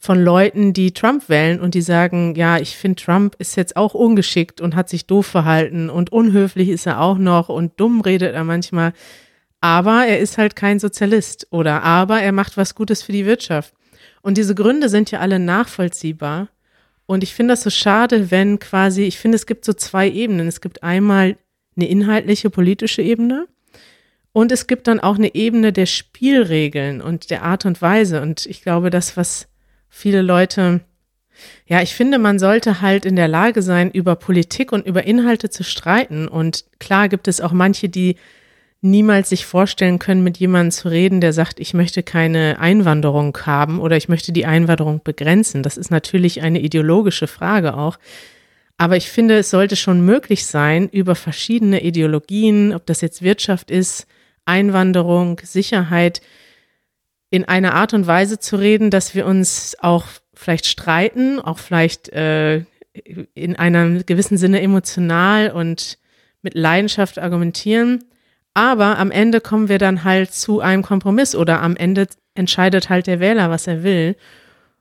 von 0.02 0.20
Leuten, 0.20 0.72
die 0.72 0.92
Trump 0.92 1.28
wählen 1.28 1.60
und 1.60 1.74
die 1.74 1.80
sagen, 1.80 2.34
ja, 2.34 2.58
ich 2.58 2.76
finde, 2.76 3.00
Trump 3.00 3.36
ist 3.38 3.54
jetzt 3.54 3.76
auch 3.76 3.94
ungeschickt 3.94 4.60
und 4.60 4.74
hat 4.74 4.88
sich 4.88 5.06
doof 5.06 5.26
verhalten 5.26 5.88
und 5.90 6.10
unhöflich 6.10 6.70
ist 6.70 6.86
er 6.86 7.00
auch 7.00 7.18
noch 7.18 7.48
und 7.48 7.78
dumm 7.78 8.00
redet 8.00 8.34
er 8.34 8.42
manchmal. 8.42 8.94
Aber 9.62 10.06
er 10.06 10.18
ist 10.18 10.38
halt 10.38 10.56
kein 10.56 10.80
Sozialist 10.80 11.46
oder 11.50 11.84
aber 11.84 12.20
er 12.20 12.32
macht 12.32 12.56
was 12.56 12.74
Gutes 12.74 13.02
für 13.02 13.12
die 13.12 13.24
Wirtschaft. 13.24 13.72
Und 14.20 14.36
diese 14.36 14.54
Gründe 14.54 14.88
sind 14.88 15.10
ja 15.12 15.20
alle 15.20 15.38
nachvollziehbar. 15.38 16.48
Und 17.06 17.22
ich 17.22 17.32
finde 17.32 17.52
das 17.52 17.62
so 17.62 17.70
schade, 17.70 18.30
wenn 18.32 18.58
quasi, 18.58 19.04
ich 19.04 19.18
finde, 19.18 19.36
es 19.36 19.46
gibt 19.46 19.64
so 19.64 19.72
zwei 19.72 20.10
Ebenen. 20.10 20.48
Es 20.48 20.60
gibt 20.60 20.82
einmal 20.82 21.36
eine 21.76 21.88
inhaltliche 21.88 22.50
politische 22.50 23.02
Ebene 23.02 23.46
und 24.32 24.50
es 24.50 24.66
gibt 24.66 24.88
dann 24.88 24.98
auch 24.98 25.16
eine 25.16 25.34
Ebene 25.34 25.72
der 25.72 25.86
Spielregeln 25.86 27.00
und 27.00 27.30
der 27.30 27.44
Art 27.44 27.64
und 27.64 27.80
Weise. 27.80 28.20
Und 28.20 28.46
ich 28.46 28.62
glaube, 28.62 28.90
das, 28.90 29.16
was 29.16 29.46
viele 29.88 30.22
Leute, 30.22 30.80
ja, 31.66 31.82
ich 31.82 31.94
finde, 31.94 32.18
man 32.18 32.38
sollte 32.38 32.80
halt 32.80 33.04
in 33.04 33.14
der 33.14 33.28
Lage 33.28 33.62
sein, 33.62 33.90
über 33.92 34.16
Politik 34.16 34.72
und 34.72 34.86
über 34.86 35.04
Inhalte 35.04 35.50
zu 35.50 35.62
streiten. 35.62 36.26
Und 36.28 36.64
klar 36.80 37.08
gibt 37.08 37.28
es 37.28 37.40
auch 37.40 37.52
manche, 37.52 37.88
die 37.88 38.16
niemals 38.82 39.30
sich 39.30 39.46
vorstellen 39.46 39.98
können, 39.98 40.24
mit 40.24 40.38
jemandem 40.38 40.72
zu 40.72 40.88
reden, 40.88 41.20
der 41.20 41.32
sagt, 41.32 41.60
ich 41.60 41.72
möchte 41.72 42.02
keine 42.02 42.58
Einwanderung 42.58 43.36
haben 43.46 43.80
oder 43.80 43.96
ich 43.96 44.08
möchte 44.08 44.32
die 44.32 44.44
Einwanderung 44.44 45.00
begrenzen. 45.02 45.62
Das 45.62 45.76
ist 45.76 45.90
natürlich 45.90 46.42
eine 46.42 46.60
ideologische 46.60 47.28
Frage 47.28 47.76
auch. 47.76 47.98
Aber 48.76 48.96
ich 48.96 49.08
finde, 49.08 49.38
es 49.38 49.50
sollte 49.50 49.76
schon 49.76 50.04
möglich 50.04 50.44
sein, 50.46 50.88
über 50.88 51.14
verschiedene 51.14 51.82
Ideologien, 51.84 52.74
ob 52.74 52.84
das 52.86 53.00
jetzt 53.00 53.22
Wirtschaft 53.22 53.70
ist, 53.70 54.06
Einwanderung, 54.44 55.40
Sicherheit, 55.44 56.20
in 57.30 57.44
einer 57.44 57.74
Art 57.74 57.94
und 57.94 58.06
Weise 58.06 58.40
zu 58.40 58.56
reden, 58.56 58.90
dass 58.90 59.14
wir 59.14 59.24
uns 59.26 59.76
auch 59.80 60.04
vielleicht 60.34 60.66
streiten, 60.66 61.38
auch 61.38 61.58
vielleicht 61.58 62.08
äh, 62.10 62.64
in 63.34 63.56
einem 63.56 64.04
gewissen 64.04 64.36
Sinne 64.36 64.60
emotional 64.60 65.50
und 65.50 65.98
mit 66.42 66.54
Leidenschaft 66.54 67.18
argumentieren. 67.18 68.04
Aber 68.54 68.98
am 68.98 69.10
Ende 69.10 69.40
kommen 69.40 69.68
wir 69.68 69.78
dann 69.78 70.04
halt 70.04 70.32
zu 70.32 70.60
einem 70.60 70.82
Kompromiss 70.82 71.34
oder 71.34 71.62
am 71.62 71.76
Ende 71.76 72.06
entscheidet 72.34 72.90
halt 72.90 73.06
der 73.06 73.20
Wähler, 73.20 73.50
was 73.50 73.66
er 73.66 73.82
will. 73.82 74.16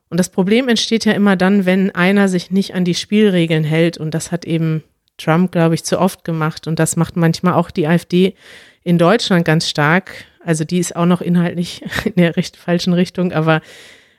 Und 0.09 0.19
das 0.19 0.29
Problem 0.29 0.67
entsteht 0.67 1.05
ja 1.05 1.13
immer 1.13 1.37
dann, 1.37 1.65
wenn 1.65 1.95
einer 1.95 2.27
sich 2.27 2.51
nicht 2.51 2.75
an 2.75 2.83
die 2.83 2.95
Spielregeln 2.95 3.63
hält. 3.63 3.97
Und 3.97 4.13
das 4.13 4.31
hat 4.31 4.43
eben 4.43 4.83
Trump, 5.17 5.53
glaube 5.53 5.75
ich, 5.75 5.85
zu 5.85 5.99
oft 5.99 6.25
gemacht. 6.25 6.67
Und 6.67 6.79
das 6.79 6.97
macht 6.97 7.15
manchmal 7.15 7.53
auch 7.53 7.71
die 7.71 7.87
AfD 7.87 8.35
in 8.83 8.97
Deutschland 8.97 9.45
ganz 9.45 9.69
stark. 9.69 10.11
Also 10.43 10.65
die 10.65 10.79
ist 10.79 10.95
auch 10.95 11.05
noch 11.05 11.21
inhaltlich 11.21 11.83
in 12.05 12.15
der 12.15 12.35
recht, 12.35 12.57
falschen 12.57 12.93
Richtung, 12.93 13.31
aber 13.31 13.61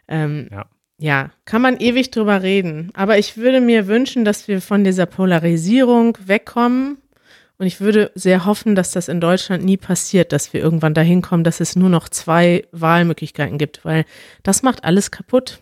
ähm, 0.09 0.49
ja. 0.51 0.67
ja, 0.99 1.31
kann 1.45 1.61
man 1.61 1.79
ewig 1.79 2.11
drüber 2.11 2.43
reden. 2.43 2.91
Aber 2.95 3.19
ich 3.19 3.37
würde 3.37 3.61
mir 3.61 3.87
wünschen, 3.87 4.25
dass 4.25 4.49
wir 4.49 4.63
von 4.63 4.85
dieser 4.85 5.07
Polarisierung 5.07 6.17
wegkommen. 6.25 7.02
Und 7.63 7.69
ich 7.69 7.81
würde 7.81 8.11
sehr 8.17 8.45
hoffen, 8.45 8.75
dass 8.75 8.91
das 8.91 9.07
in 9.07 9.21
Deutschland 9.21 9.63
nie 9.63 9.77
passiert, 9.77 10.33
dass 10.33 10.53
wir 10.53 10.61
irgendwann 10.61 10.95
dahin 10.95 11.23
kommen, 11.23 11.45
dass 11.45 11.61
es 11.61 11.77
nur 11.77 11.89
noch 11.89 12.09
zwei 12.09 12.67
Wahlmöglichkeiten 12.73 13.57
gibt, 13.57 13.85
weil 13.85 14.05
das 14.43 14.65
macht 14.65 14.83
alles 14.83 15.13
kaputt. 15.13 15.61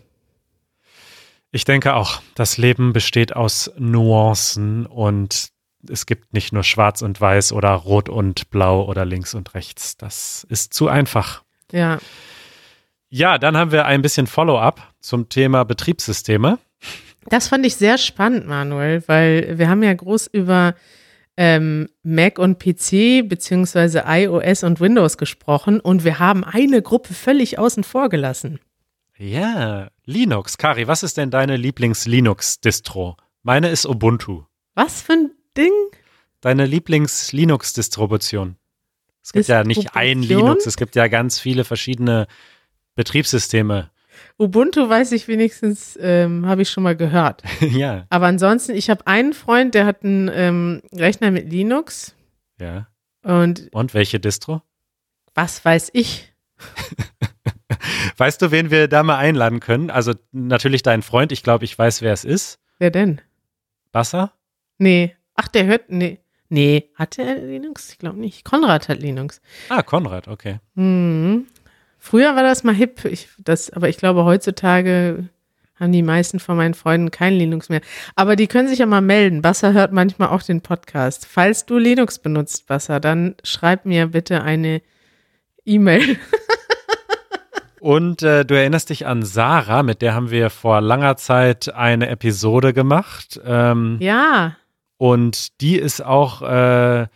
Ich 1.51 1.63
denke 1.63 1.93
auch, 1.93 2.23
das 2.33 2.57
Leben 2.57 2.91
besteht 2.91 3.35
aus 3.35 3.71
Nuancen 3.77 4.87
und 4.87 5.49
es 5.87 6.07
gibt 6.07 6.33
nicht 6.33 6.51
nur 6.51 6.63
schwarz 6.63 7.03
und 7.03 7.21
weiß 7.21 7.53
oder 7.53 7.69
rot 7.69 8.09
und 8.09 8.49
blau 8.49 8.83
oder 8.83 9.05
links 9.05 9.35
und 9.35 9.53
rechts. 9.53 9.95
Das 9.95 10.43
ist 10.49 10.73
zu 10.73 10.87
einfach. 10.87 11.43
Ja. 11.71 11.99
Ja, 13.09 13.37
dann 13.37 13.55
haben 13.55 13.71
wir 13.71 13.85
ein 13.85 14.01
bisschen 14.01 14.25
Follow-up 14.25 14.81
zum 15.01 15.29
Thema 15.29 15.65
Betriebssysteme. 15.65 16.57
Das 17.29 17.47
fand 17.47 17.63
ich 17.63 17.75
sehr 17.75 17.99
spannend, 17.99 18.47
Manuel, 18.47 19.03
weil 19.05 19.59
wir 19.59 19.69
haben 19.69 19.83
ja 19.83 19.93
groß 19.93 20.25
über 20.25 20.73
ähm, 21.37 21.89
Mac 22.03 22.39
und 22.39 22.59
PC 22.59 23.27
beziehungsweise 23.27 24.03
iOS 24.07 24.63
und 24.63 24.79
Windows 24.79 25.17
gesprochen 25.17 25.79
und 25.79 26.03
wir 26.03 26.19
haben 26.19 26.43
eine 26.43 26.81
Gruppe 26.81 27.13
völlig 27.13 27.57
außen 27.57 27.83
vor 27.83 28.09
gelassen. 28.09 28.59
Ja, 29.17 29.89
Linux. 30.05 30.57
Kari, 30.57 30.87
was 30.87 31.03
ist 31.03 31.17
denn 31.17 31.29
deine 31.29 31.55
Lieblings-Linux-Distro? 31.55 33.17
Meine 33.43 33.69
ist 33.69 33.85
Ubuntu. 33.85 34.45
Was 34.73 35.01
für 35.01 35.13
ein 35.13 35.31
Ding? 35.55 35.71
Deine 36.41 36.65
Lieblings-Linux-Distribution. 36.65 38.55
Es 39.23 39.31
gibt 39.33 39.47
ja 39.47 39.63
nicht 39.63 39.95
ein 39.95 40.23
Linux, 40.23 40.65
es 40.65 40.75
gibt 40.75 40.95
ja 40.95 41.07
ganz 41.07 41.39
viele 41.39 41.63
verschiedene 41.63 42.25
Betriebssysteme. 42.95 43.91
Ubuntu 44.37 44.89
weiß 44.89 45.11
ich 45.11 45.27
wenigstens, 45.27 45.97
ähm, 46.01 46.45
habe 46.45 46.63
ich 46.63 46.69
schon 46.69 46.83
mal 46.83 46.95
gehört. 46.95 47.43
ja. 47.61 48.05
Aber 48.09 48.27
ansonsten, 48.27 48.75
ich 48.75 48.89
habe 48.89 49.07
einen 49.07 49.33
Freund, 49.33 49.75
der 49.75 49.85
hat 49.85 50.03
einen 50.03 50.29
ähm, 50.33 50.81
Rechner 50.93 51.31
mit 51.31 51.51
Linux. 51.51 52.15
Ja. 52.59 52.87
Und, 53.23 53.69
Und 53.71 53.93
welche 53.93 54.19
Distro? 54.19 54.61
Was 55.33 55.63
weiß 55.63 55.91
ich? 55.93 56.33
weißt 58.17 58.41
du, 58.41 58.51
wen 58.51 58.71
wir 58.71 58.87
da 58.87 59.03
mal 59.03 59.17
einladen 59.17 59.59
können? 59.59 59.89
Also 59.89 60.13
natürlich 60.31 60.83
dein 60.83 61.01
Freund, 61.01 61.31
ich 61.31 61.43
glaube, 61.43 61.65
ich 61.65 61.77
weiß, 61.77 62.01
wer 62.01 62.13
es 62.13 62.23
ist. 62.23 62.59
Wer 62.79 62.91
denn? 62.91 63.21
Basser? 63.91 64.33
Nee. 64.77 65.15
Ach, 65.35 65.47
der 65.47 65.65
hört, 65.65 65.89
nee. 65.89 66.19
Nee, 66.49 66.89
hat 66.95 67.17
er 67.17 67.35
Linux? 67.35 67.91
Ich 67.91 67.97
glaube 67.97 68.19
nicht. 68.19 68.43
Konrad 68.43 68.89
hat 68.89 68.99
Linux. 68.99 69.41
Ah, 69.69 69.83
Konrad, 69.83 70.27
okay. 70.27 70.59
Mhm. 70.75 71.47
Früher 72.03 72.35
war 72.35 72.41
das 72.41 72.63
mal 72.63 72.73
hip, 72.73 73.05
ich, 73.05 73.29
das, 73.37 73.69
aber 73.69 73.87
ich 73.87 73.97
glaube, 73.97 74.25
heutzutage 74.25 75.29
haben 75.79 75.91
die 75.91 76.01
meisten 76.01 76.39
von 76.39 76.57
meinen 76.57 76.73
Freunden 76.73 77.11
kein 77.11 77.35
Linux 77.35 77.69
mehr. 77.69 77.81
Aber 78.15 78.35
die 78.35 78.47
können 78.47 78.67
sich 78.67 78.79
ja 78.79 78.87
mal 78.87 79.01
melden. 79.01 79.43
Basser 79.43 79.73
hört 79.73 79.91
manchmal 79.91 80.29
auch 80.29 80.41
den 80.41 80.61
Podcast. 80.61 81.27
Falls 81.29 81.67
du 81.67 81.77
Linux 81.77 82.17
benutzt, 82.17 82.65
Basser, 82.65 82.99
dann 82.99 83.35
schreib 83.43 83.85
mir 83.85 84.07
bitte 84.07 84.41
eine 84.41 84.81
E-Mail. 85.63 86.17
Und 87.79 88.23
äh, 88.23 88.45
du 88.45 88.55
erinnerst 88.55 88.89
dich 88.89 89.05
an 89.05 89.21
Sarah, 89.21 89.83
mit 89.83 90.01
der 90.01 90.15
haben 90.15 90.31
wir 90.31 90.49
vor 90.49 90.81
langer 90.81 91.17
Zeit 91.17 91.71
eine 91.71 92.09
Episode 92.09 92.73
gemacht. 92.73 93.39
Ähm, 93.45 93.97
ja. 93.99 94.55
Und 94.97 95.61
die 95.61 95.77
ist 95.77 96.03
auch 96.03 96.41
äh, 96.41 97.07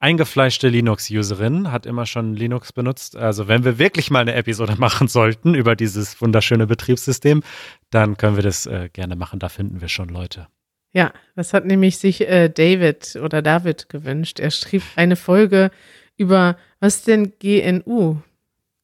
eingefleischte 0.00 0.68
Linux-Userin, 0.68 1.70
hat 1.70 1.86
immer 1.86 2.06
schon 2.06 2.34
Linux 2.34 2.72
benutzt. 2.72 3.16
Also 3.16 3.46
wenn 3.46 3.64
wir 3.64 3.78
wirklich 3.78 4.10
mal 4.10 4.20
eine 4.20 4.34
Episode 4.34 4.74
machen 4.78 5.06
sollten 5.06 5.54
über 5.54 5.76
dieses 5.76 6.20
wunderschöne 6.20 6.66
Betriebssystem, 6.66 7.42
dann 7.90 8.16
können 8.16 8.36
wir 8.36 8.42
das 8.42 8.66
äh, 8.66 8.88
gerne 8.92 9.14
machen. 9.14 9.38
Da 9.38 9.48
finden 9.48 9.80
wir 9.80 9.88
schon 9.88 10.08
Leute. 10.08 10.48
Ja, 10.92 11.12
das 11.36 11.54
hat 11.54 11.66
nämlich 11.66 11.98
sich 11.98 12.22
äh, 12.22 12.48
David 12.48 13.16
oder 13.22 13.42
David 13.42 13.88
gewünscht. 13.88 14.40
Er 14.40 14.50
schrieb 14.50 14.82
eine 14.96 15.14
Folge 15.14 15.70
über, 16.16 16.56
was 16.80 17.04
denn 17.04 17.34
GNU? 17.38 18.16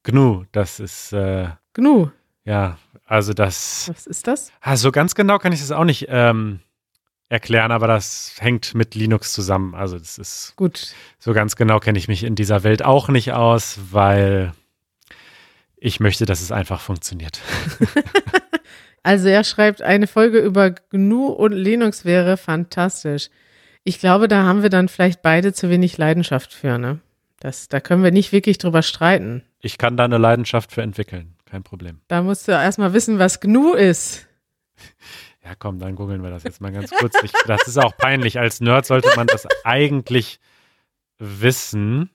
GNU, 0.04 0.44
das 0.52 0.78
ist. 0.78 1.12
Äh, 1.12 1.48
GNU. 1.72 2.10
Ja, 2.44 2.78
also 3.06 3.32
das. 3.32 3.88
Was 3.88 4.06
ist 4.06 4.26
das? 4.28 4.52
Also 4.60 4.92
ganz 4.92 5.16
genau 5.16 5.38
kann 5.38 5.52
ich 5.52 5.60
das 5.60 5.72
auch 5.72 5.84
nicht 5.84 6.06
ähm, 6.08 6.60
erklären, 7.28 7.72
aber 7.72 7.86
das 7.86 8.34
hängt 8.38 8.74
mit 8.74 8.94
Linux 8.94 9.32
zusammen. 9.32 9.74
Also 9.74 9.98
das 9.98 10.18
ist 10.18 10.54
gut. 10.56 10.94
So 11.18 11.32
ganz 11.32 11.56
genau 11.56 11.80
kenne 11.80 11.98
ich 11.98 12.08
mich 12.08 12.22
in 12.22 12.34
dieser 12.34 12.62
Welt 12.62 12.84
auch 12.84 13.08
nicht 13.08 13.32
aus, 13.32 13.78
weil 13.90 14.52
ich 15.76 16.00
möchte, 16.00 16.24
dass 16.24 16.40
es 16.40 16.52
einfach 16.52 16.80
funktioniert. 16.80 17.40
also 19.02 19.28
er 19.28 19.44
schreibt, 19.44 19.82
eine 19.82 20.06
Folge 20.06 20.38
über 20.38 20.70
GNU 20.70 21.26
und 21.26 21.52
Linux 21.52 22.04
wäre 22.04 22.36
fantastisch. 22.36 23.28
Ich 23.82 24.00
glaube, 24.00 24.28
da 24.28 24.44
haben 24.44 24.62
wir 24.62 24.70
dann 24.70 24.88
vielleicht 24.88 25.22
beide 25.22 25.52
zu 25.52 25.70
wenig 25.70 25.96
Leidenschaft 25.98 26.52
für, 26.52 26.78
ne? 26.78 27.00
Das, 27.38 27.68
da 27.68 27.80
können 27.80 28.02
wir 28.02 28.10
nicht 28.10 28.32
wirklich 28.32 28.58
drüber 28.58 28.82
streiten. 28.82 29.42
Ich 29.60 29.78
kann 29.78 29.96
da 29.96 30.04
eine 30.04 30.18
Leidenschaft 30.18 30.72
für 30.72 30.82
entwickeln, 30.82 31.34
kein 31.44 31.62
Problem. 31.62 32.00
Da 32.08 32.22
musst 32.22 32.48
du 32.48 32.52
erstmal 32.52 32.94
wissen, 32.94 33.18
was 33.18 33.40
GNU 33.40 33.74
ist. 33.74 34.26
Ja, 35.46 35.54
komm, 35.56 35.78
dann 35.78 35.94
googeln 35.94 36.24
wir 36.24 36.30
das 36.30 36.42
jetzt 36.42 36.60
mal 36.60 36.72
ganz 36.72 36.90
kurz. 36.90 37.14
Ich, 37.22 37.30
das 37.46 37.68
ist 37.68 37.78
auch 37.78 37.96
peinlich. 37.96 38.40
Als 38.40 38.60
Nerd 38.60 38.84
sollte 38.84 39.10
man 39.14 39.28
das 39.28 39.46
eigentlich 39.62 40.40
wissen. 41.18 42.10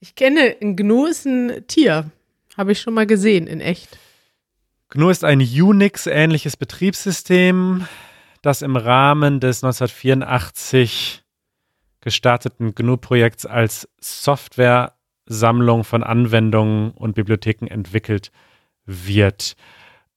Ich 0.00 0.16
kenne, 0.16 0.56
ein 0.60 0.74
Gnu 0.74 1.06
ist 1.06 1.26
ein 1.26 1.64
Tier. 1.68 2.10
Habe 2.56 2.72
ich 2.72 2.80
schon 2.80 2.94
mal 2.94 3.06
gesehen, 3.06 3.46
in 3.46 3.60
echt. 3.60 4.00
GNU 4.88 5.10
ist 5.10 5.22
ein 5.22 5.38
Unix-ähnliches 5.40 6.56
Betriebssystem. 6.56 7.86
das 8.42 8.62
im 8.62 8.74
Rahmen 8.74 9.38
des 9.38 9.62
1984 9.62 11.22
gestarteten 12.00 12.74
GNU-Projekts 12.74 13.46
als 13.46 13.88
Software-Sammlung 14.00 15.84
von 15.84 16.02
Anwendungen 16.02 16.90
und 16.90 17.14
Bibliotheken 17.14 17.68
entwickelt 17.68 18.32
wird. 18.86 19.54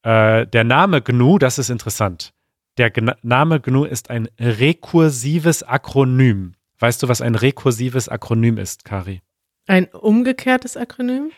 Äh, 0.01 0.47
der 0.47 0.63
Name 0.63 1.03
GNU, 1.03 1.37
das 1.37 1.59
ist 1.59 1.69
interessant. 1.69 2.33
Der 2.79 2.91
Gna 2.91 3.17
Name 3.23 3.59
GNU 3.59 3.83
ist 3.83 4.09
ein 4.09 4.29
rekursives 4.39 5.63
Akronym. 5.63 6.55
Weißt 6.79 7.03
du, 7.03 7.09
was 7.09 7.19
ein 7.19 7.35
rekursives 7.35 8.07
Akronym 8.07 8.57
ist, 8.57 8.85
Kari? 8.85 9.21
Ein 9.67 9.87
umgekehrtes 9.87 10.77
Akronym? 10.77 11.31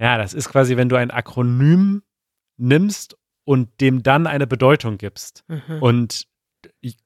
Ja, 0.00 0.18
das 0.18 0.34
ist 0.34 0.48
quasi, 0.48 0.76
wenn 0.76 0.88
du 0.88 0.96
ein 0.96 1.12
Akronym 1.12 2.02
nimmst 2.56 3.16
und 3.44 3.80
dem 3.80 4.02
dann 4.02 4.26
eine 4.26 4.48
Bedeutung 4.48 4.98
gibst. 4.98 5.44
Aha. 5.46 5.78
Und 5.78 6.26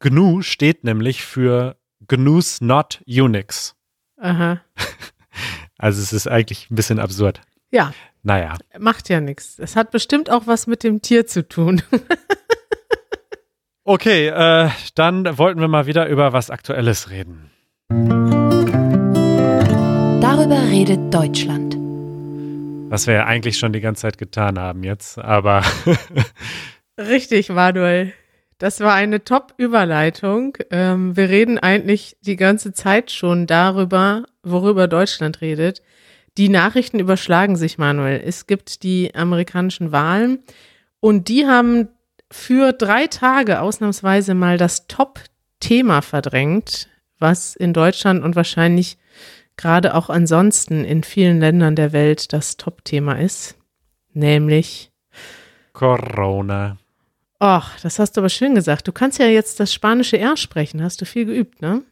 GNU 0.01 0.41
steht 0.41 0.85
nämlich 0.85 1.23
für 1.23 1.77
GNU's 2.09 2.63
Not 2.63 3.03
Unix. 3.07 3.77
Aha. 4.17 4.63
Also 5.79 6.01
es 6.01 6.13
ist 6.13 6.29
eigentlich 6.29 6.71
ein 6.71 6.77
bisschen 6.77 7.01
absurd. 7.01 7.41
Ja, 7.73 7.93
Naja, 8.23 8.57
macht 8.79 9.09
ja 9.09 9.21
nichts. 9.21 9.59
Es 9.59 9.75
hat 9.75 9.91
bestimmt 9.91 10.31
auch 10.31 10.47
was 10.47 10.69
mit 10.69 10.85
dem 10.85 11.03
Tier 11.03 11.27
zu 11.27 11.49
tun. 11.49 11.83
okay, 13.85 14.29
äh, 14.29 14.71
dann 14.95 15.39
wollten 15.39 15.61
wir 15.61 15.69
mal 15.69 15.87
wieder 15.87 16.09
über 16.09 16.33
was 16.33 16.51
Aktuelles 16.51 17.11
reden. 17.11 17.51
Darüber 20.21 20.61
redet 20.71 21.13
Deutschland. 21.13 21.77
Was 22.91 23.07
wir 23.07 23.15
ja 23.15 23.27
eigentlich 23.27 23.59
schon 23.59 23.73
die 23.73 23.81
ganze 23.81 24.03
Zeit 24.03 24.19
getan 24.19 24.59
haben 24.59 24.85
jetzt, 24.85 25.19
aber 25.19 25.63
Richtig, 26.99 27.49
Manuel. 27.49 28.13
Das 28.59 28.81
war 28.81 28.95
eine 28.95 29.25
Top-Überleitung. 29.25 30.57
Ähm, 30.71 31.17
wir 31.17 31.29
reden 31.29 31.59
eigentlich 31.59 32.17
die 32.21 32.37
ganze 32.37 32.73
Zeit 32.73 33.11
schon 33.11 33.47
darüber, 33.47 34.25
worüber 34.43 34.89
Deutschland 34.89 35.41
redet. 35.41 35.83
Die 36.39 36.49
Nachrichten 36.49 36.99
überschlagen 36.99 37.57
sich, 37.57 37.79
Manuel. 37.79 38.23
Es 38.25 38.47
gibt 38.47 38.83
die 38.83 39.15
amerikanischen 39.15 39.91
Wahlen 39.91 40.41
und 41.01 41.29
die 41.29 41.47
haben 41.47 41.89
für 42.33 42.73
drei 42.73 43.07
Tage 43.07 43.61
ausnahmsweise 43.61 44.35
mal 44.35 44.59
das 44.59 44.87
Top-Thema 44.87 46.03
verdrängt, 46.03 46.89
was 47.19 47.55
in 47.55 47.73
Deutschland 47.73 48.25
und 48.25 48.35
wahrscheinlich 48.35 48.99
gerade 49.57 49.95
auch 49.95 50.09
ansonsten 50.09 50.85
in 50.85 51.05
vielen 51.05 51.39
Ländern 51.41 51.77
der 51.77 51.93
Welt 51.93 52.33
das 52.33 52.57
Top-Thema 52.57 53.21
ist. 53.21 53.57
Nämlich 54.13 54.91
Corona. 55.73 56.79
Ach, 57.39 57.79
das 57.81 57.99
hast 57.99 58.17
du 58.17 58.21
aber 58.21 58.29
schön 58.29 58.55
gesagt. 58.55 58.89
Du 58.89 58.93
kannst 58.93 59.19
ja 59.19 59.27
jetzt 59.27 59.61
das 59.61 59.73
spanische 59.73 60.19
R 60.19 60.37
sprechen. 60.37 60.83
Hast 60.83 61.01
du 61.01 61.07
viel 61.07 61.27
geübt, 61.27 61.61
ne? 61.61 61.83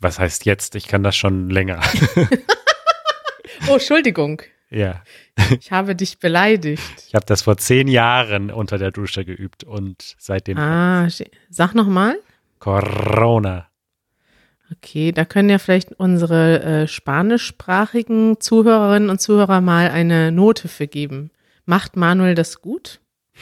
Was 0.00 0.18
heißt 0.18 0.44
jetzt? 0.44 0.74
Ich 0.74 0.86
kann 0.86 1.02
das 1.02 1.16
schon 1.16 1.50
länger. 1.50 1.80
Oh, 3.68 3.74
Entschuldigung. 3.74 4.42
Ja, 4.72 5.02
Ich 5.60 5.70
habe 5.70 5.94
dich 5.94 6.18
beleidigt. 6.18 6.82
ich 7.08 7.14
habe 7.14 7.26
das 7.26 7.42
vor 7.42 7.56
zehn 7.56 7.88
Jahren 7.88 8.50
unter 8.50 8.78
der 8.78 8.90
Dusche 8.90 9.24
geübt 9.24 9.64
und 9.64 10.14
seitdem 10.18 10.58
Ah, 10.58 11.08
sag 11.50 11.74
noch 11.74 11.86
mal. 11.86 12.16
Corona. 12.58 13.68
Okay, 14.72 15.12
da 15.12 15.24
können 15.26 15.50
ja 15.50 15.58
vielleicht 15.58 15.92
unsere 15.92 16.62
äh, 16.62 16.88
spanischsprachigen 16.88 18.40
Zuhörerinnen 18.40 19.10
und 19.10 19.20
Zuhörer 19.20 19.60
mal 19.60 19.90
eine 19.90 20.32
Note 20.32 20.68
für 20.68 20.86
geben. 20.86 21.30
Macht 21.66 21.96
Manuel 21.96 22.34
das 22.34 22.60
gut? 22.60 23.00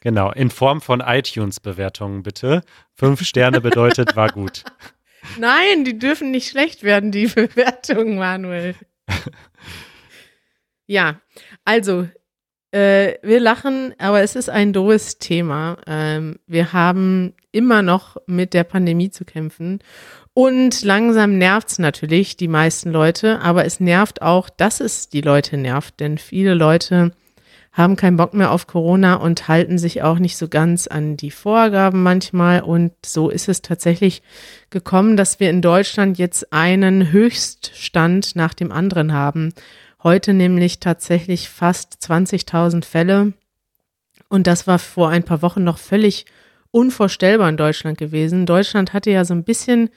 Genau, 0.00 0.30
in 0.30 0.50
Form 0.50 0.80
von 0.80 1.00
iTunes-Bewertungen 1.00 2.22
bitte. 2.22 2.62
Fünf 2.94 3.24
Sterne 3.24 3.60
bedeutet, 3.60 4.14
war 4.14 4.28
gut. 4.28 4.62
Nein, 5.38 5.84
die 5.84 5.98
dürfen 5.98 6.30
nicht 6.30 6.48
schlecht 6.48 6.84
werden, 6.84 7.10
die 7.10 7.26
Bewertungen, 7.34 8.16
Manuel. 8.16 8.76
Ja, 10.86 11.20
also, 11.64 12.08
äh, 12.72 13.14
wir 13.22 13.40
lachen, 13.40 13.94
aber 13.98 14.22
es 14.22 14.36
ist 14.36 14.50
ein 14.50 14.72
doofes 14.72 15.18
Thema. 15.18 15.78
Ähm, 15.86 16.38
wir 16.46 16.72
haben 16.72 17.34
immer 17.52 17.82
noch 17.82 18.16
mit 18.26 18.54
der 18.54 18.64
Pandemie 18.64 19.10
zu 19.10 19.24
kämpfen. 19.24 19.80
Und 20.34 20.82
langsam 20.82 21.38
nervt's 21.38 21.78
natürlich 21.78 22.36
die 22.36 22.48
meisten 22.48 22.90
Leute, 22.90 23.40
aber 23.40 23.64
es 23.64 23.80
nervt 23.80 24.20
auch, 24.20 24.50
dass 24.50 24.80
es 24.80 25.08
die 25.08 25.22
Leute 25.22 25.56
nervt, 25.56 25.98
denn 25.98 26.18
viele 26.18 26.52
Leute 26.52 27.12
haben 27.72 27.96
keinen 27.96 28.16
Bock 28.16 28.32
mehr 28.32 28.52
auf 28.52 28.66
Corona 28.66 29.14
und 29.14 29.48
halten 29.48 29.78
sich 29.78 30.02
auch 30.02 30.18
nicht 30.18 30.38
so 30.38 30.48
ganz 30.48 30.86
an 30.86 31.16
die 31.16 31.30
Vorgaben 31.30 32.02
manchmal. 32.02 32.62
Und 32.62 32.92
so 33.04 33.28
ist 33.28 33.48
es 33.48 33.60
tatsächlich 33.60 34.22
gekommen, 34.70 35.16
dass 35.18 35.40
wir 35.40 35.50
in 35.50 35.60
Deutschland 35.60 36.16
jetzt 36.18 36.54
einen 36.54 37.12
Höchststand 37.12 38.34
nach 38.34 38.54
dem 38.54 38.72
anderen 38.72 39.12
haben. 39.12 39.52
Heute 40.06 40.34
nämlich 40.34 40.78
tatsächlich 40.78 41.48
fast 41.48 41.94
20.000 42.00 42.84
Fälle. 42.84 43.32
Und 44.28 44.46
das 44.46 44.68
war 44.68 44.78
vor 44.78 45.08
ein 45.08 45.24
paar 45.24 45.42
Wochen 45.42 45.64
noch 45.64 45.78
völlig 45.78 46.26
unvorstellbar 46.70 47.48
in 47.48 47.56
Deutschland 47.56 47.98
gewesen. 47.98 48.46
Deutschland 48.46 48.92
hatte 48.92 49.10
ja 49.10 49.24
so 49.24 49.34
ein 49.34 49.42
bisschen 49.42 49.90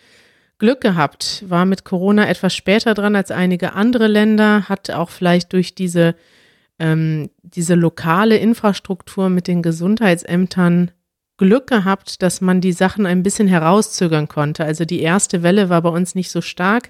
Glück 0.57 0.81
gehabt, 0.81 1.43
war 1.47 1.65
mit 1.65 1.85
Corona 1.85 2.27
etwas 2.27 2.55
später 2.55 2.95
dran 2.95 3.15
als 3.15 3.29
einige 3.29 3.73
andere 3.73 4.07
Länder, 4.07 4.67
hat 4.67 4.89
auch 4.89 5.11
vielleicht 5.11 5.53
durch 5.53 5.75
diese, 5.75 6.15
ähm, 6.79 7.29
diese 7.43 7.75
lokale 7.75 8.37
Infrastruktur 8.37 9.29
mit 9.29 9.47
den 9.47 9.61
Gesundheitsämtern 9.61 10.89
Glück 11.37 11.67
gehabt, 11.67 12.23
dass 12.23 12.41
man 12.41 12.61
die 12.61 12.73
Sachen 12.73 13.05
ein 13.05 13.21
bisschen 13.21 13.47
herauszögern 13.47 14.27
konnte. 14.27 14.65
Also 14.65 14.85
die 14.85 15.01
erste 15.01 15.43
Welle 15.43 15.69
war 15.69 15.83
bei 15.83 15.89
uns 15.89 16.15
nicht 16.15 16.31
so 16.31 16.41
stark. 16.41 16.89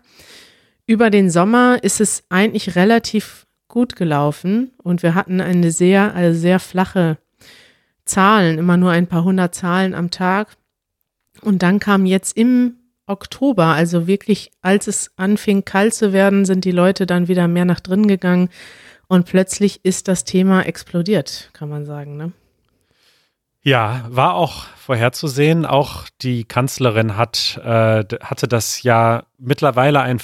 Über 0.89 1.11
den 1.11 1.29
Sommer 1.29 1.77
ist 1.83 2.01
es 2.01 2.23
eigentlich 2.29 2.75
relativ 2.75 3.45
gut 3.67 3.95
gelaufen 3.95 4.71
und 4.81 5.03
wir 5.03 5.13
hatten 5.13 5.39
eine 5.39 5.69
sehr, 5.69 6.15
also 6.15 6.39
sehr 6.39 6.59
flache 6.59 7.19
Zahlen, 8.05 8.57
immer 8.57 8.75
nur 8.75 8.89
ein 8.89 9.05
paar 9.05 9.23
hundert 9.23 9.53
Zahlen 9.53 9.93
am 9.93 10.09
Tag. 10.09 10.57
Und 11.41 11.61
dann 11.61 11.79
kam 11.79 12.07
jetzt 12.07 12.35
im 12.35 12.73
Oktober, 13.05 13.65
also 13.65 14.07
wirklich, 14.07 14.49
als 14.63 14.87
es 14.87 15.11
anfing 15.15 15.63
kalt 15.63 15.93
zu 15.93 16.11
werden, 16.11 16.43
sind 16.43 16.65
die 16.65 16.71
Leute 16.71 17.05
dann 17.05 17.27
wieder 17.27 17.47
mehr 17.47 17.65
nach 17.65 17.81
drin 17.81 18.07
gegangen 18.07 18.49
und 19.07 19.27
plötzlich 19.27 19.85
ist 19.85 20.07
das 20.07 20.23
Thema 20.23 20.63
explodiert, 20.63 21.51
kann 21.53 21.69
man 21.69 21.85
sagen. 21.85 22.17
Ne? 22.17 22.31
Ja, 23.61 24.07
war 24.09 24.33
auch 24.33 24.65
vorherzusehen. 24.75 25.67
Auch 25.67 26.05
die 26.23 26.45
Kanzlerin 26.45 27.15
hat, 27.15 27.61
äh, 27.63 28.05
hatte 28.23 28.47
das 28.47 28.81
ja 28.81 29.25
mittlerweile 29.37 29.99
ein 30.01 30.19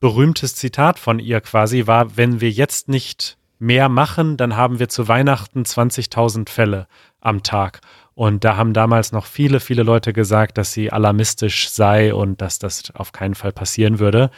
berühmtes 0.00 0.54
Zitat 0.54 0.98
von 0.98 1.18
ihr 1.18 1.40
quasi, 1.40 1.86
war, 1.86 2.16
wenn 2.16 2.40
wir 2.40 2.50
jetzt 2.50 2.88
nicht 2.88 3.36
mehr 3.58 3.88
machen, 3.88 4.36
dann 4.36 4.56
haben 4.56 4.78
wir 4.78 4.88
zu 4.88 5.06
Weihnachten 5.06 5.62
20.000 5.62 6.48
Fälle 6.48 6.88
am 7.20 7.42
Tag. 7.42 7.80
Und 8.14 8.44
da 8.44 8.56
haben 8.56 8.72
damals 8.72 9.12
noch 9.12 9.26
viele, 9.26 9.60
viele 9.60 9.84
Leute 9.84 10.12
gesagt, 10.12 10.58
dass 10.58 10.72
sie 10.72 10.92
alarmistisch 10.92 11.70
sei 11.70 12.12
und 12.12 12.40
dass 12.40 12.58
das 12.58 12.92
auf 12.94 13.12
keinen 13.12 13.34
Fall 13.34 13.52
passieren 13.52 13.98
würde. 14.00 14.30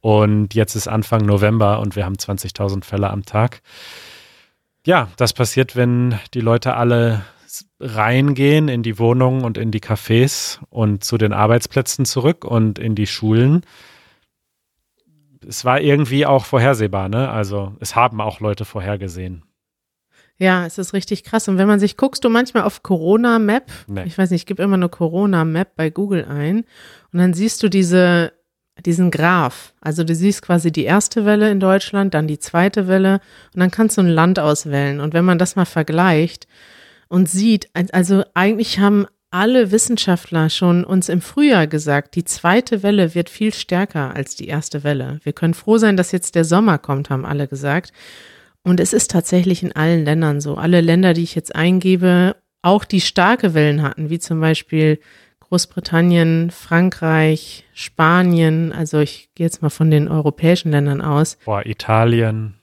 Und 0.00 0.54
jetzt 0.54 0.74
ist 0.74 0.88
Anfang 0.88 1.26
November 1.26 1.80
und 1.80 1.94
wir 1.94 2.06
haben 2.06 2.14
20.000 2.14 2.84
Fälle 2.84 3.10
am 3.10 3.24
Tag. 3.24 3.60
Ja, 4.86 5.08
das 5.16 5.34
passiert, 5.34 5.76
wenn 5.76 6.18
die 6.32 6.40
Leute 6.40 6.74
alle 6.74 7.22
reingehen 7.78 8.68
in 8.68 8.82
die 8.82 8.98
Wohnungen 8.98 9.44
und 9.44 9.58
in 9.58 9.70
die 9.70 9.80
Cafés 9.80 10.58
und 10.70 11.04
zu 11.04 11.18
den 11.18 11.32
Arbeitsplätzen 11.32 12.04
zurück 12.04 12.44
und 12.44 12.78
in 12.78 12.94
die 12.94 13.06
Schulen. 13.06 13.62
Es 15.46 15.64
war 15.64 15.80
irgendwie 15.80 16.26
auch 16.26 16.44
vorhersehbar, 16.44 17.08
ne? 17.08 17.30
Also 17.30 17.74
es 17.80 17.96
haben 17.96 18.20
auch 18.20 18.40
Leute 18.40 18.64
vorhergesehen. 18.64 19.44
Ja, 20.36 20.64
es 20.64 20.78
ist 20.78 20.94
richtig 20.94 21.24
krass. 21.24 21.48
Und 21.48 21.58
wenn 21.58 21.68
man 21.68 21.80
sich 21.80 21.96
guckst, 21.98 22.24
du 22.24 22.30
manchmal 22.30 22.62
auf 22.62 22.82
Corona 22.82 23.38
Map, 23.38 23.70
Nee. 23.86 24.04
ich 24.06 24.16
weiß 24.16 24.30
nicht, 24.30 24.42
ich 24.42 24.46
gebe 24.46 24.62
immer 24.62 24.78
nur 24.78 24.90
Corona 24.90 25.44
Map 25.44 25.76
bei 25.76 25.90
Google 25.90 26.24
ein 26.24 26.64
und 27.12 27.18
dann 27.18 27.34
siehst 27.34 27.62
du 27.62 27.68
diese, 27.68 28.32
diesen 28.86 29.10
Graph. 29.10 29.74
Also 29.82 30.02
du 30.02 30.14
siehst 30.14 30.40
quasi 30.42 30.72
die 30.72 30.84
erste 30.84 31.26
Welle 31.26 31.50
in 31.50 31.60
Deutschland, 31.60 32.14
dann 32.14 32.26
die 32.26 32.38
zweite 32.38 32.88
Welle 32.88 33.20
und 33.54 33.60
dann 33.60 33.70
kannst 33.70 33.98
du 33.98 34.02
ein 34.02 34.08
Land 34.08 34.38
auswählen. 34.38 35.00
Und 35.00 35.12
wenn 35.12 35.26
man 35.26 35.38
das 35.38 35.56
mal 35.56 35.66
vergleicht 35.66 36.46
und 37.08 37.28
sieht, 37.28 37.68
also 37.92 38.24
eigentlich 38.32 38.78
haben 38.78 39.06
alle 39.30 39.70
Wissenschaftler 39.70 40.50
schon 40.50 40.84
uns 40.84 41.08
im 41.08 41.20
Frühjahr 41.20 41.66
gesagt, 41.66 42.16
die 42.16 42.24
zweite 42.24 42.82
Welle 42.82 43.14
wird 43.14 43.30
viel 43.30 43.54
stärker 43.54 44.14
als 44.14 44.34
die 44.34 44.48
erste 44.48 44.82
Welle. 44.82 45.20
Wir 45.22 45.32
können 45.32 45.54
froh 45.54 45.78
sein, 45.78 45.96
dass 45.96 46.12
jetzt 46.12 46.34
der 46.34 46.44
Sommer 46.44 46.78
kommt, 46.78 47.10
haben 47.10 47.24
alle 47.24 47.46
gesagt. 47.46 47.92
Und 48.62 48.80
es 48.80 48.92
ist 48.92 49.10
tatsächlich 49.10 49.62
in 49.62 49.72
allen 49.72 50.04
Ländern 50.04 50.40
so. 50.40 50.56
Alle 50.56 50.80
Länder, 50.80 51.14
die 51.14 51.22
ich 51.22 51.34
jetzt 51.34 51.54
eingebe, 51.54 52.36
auch 52.62 52.84
die 52.84 53.00
starke 53.00 53.54
Wellen 53.54 53.82
hatten, 53.82 54.10
wie 54.10 54.18
zum 54.18 54.40
Beispiel 54.40 54.98
Großbritannien, 55.40 56.50
Frankreich, 56.50 57.64
Spanien. 57.72 58.72
Also 58.72 58.98
ich 58.98 59.30
gehe 59.34 59.46
jetzt 59.46 59.62
mal 59.62 59.70
von 59.70 59.90
den 59.90 60.08
europäischen 60.08 60.70
Ländern 60.70 61.00
aus. 61.00 61.38
Boah, 61.44 61.64
Italien. 61.64 62.59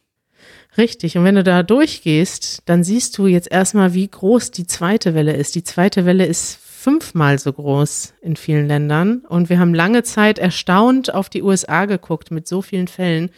Richtig. 0.78 1.18
Und 1.18 1.24
wenn 1.24 1.36
du 1.36 1.44
da 1.44 1.64
durchgehst, 1.64 2.62
dann 2.66 2.84
siehst 2.84 3.18
du 3.18 3.28
jetzt 3.28 3.52
erstmal, 3.52 3.94
wie 3.94 4.08
groß 4.08 4.52
die 4.52 4.68
zweite 4.68 5.16
Welle 5.16 5.34
ist. 5.34 5.56
Die 5.56 5.64
zweite 5.64 6.06
Welle 6.06 6.26
ist 6.26 6.60
fünfmal 6.62 7.40
so 7.40 7.52
groß 7.52 8.14
in 8.22 8.36
vielen 8.36 8.68
Ländern. 8.68 9.24
Und 9.28 9.50
wir 9.50 9.60
haben 9.60 9.74
lange 9.74 10.04
Zeit 10.04 10.38
erstaunt 10.38 11.14
auf 11.14 11.30
die 11.30 11.42
USA 11.42 11.86
geguckt 11.86 12.32
mit 12.32 12.48
so 12.48 12.62
vielen 12.62 12.88
Fällen. 12.88 13.32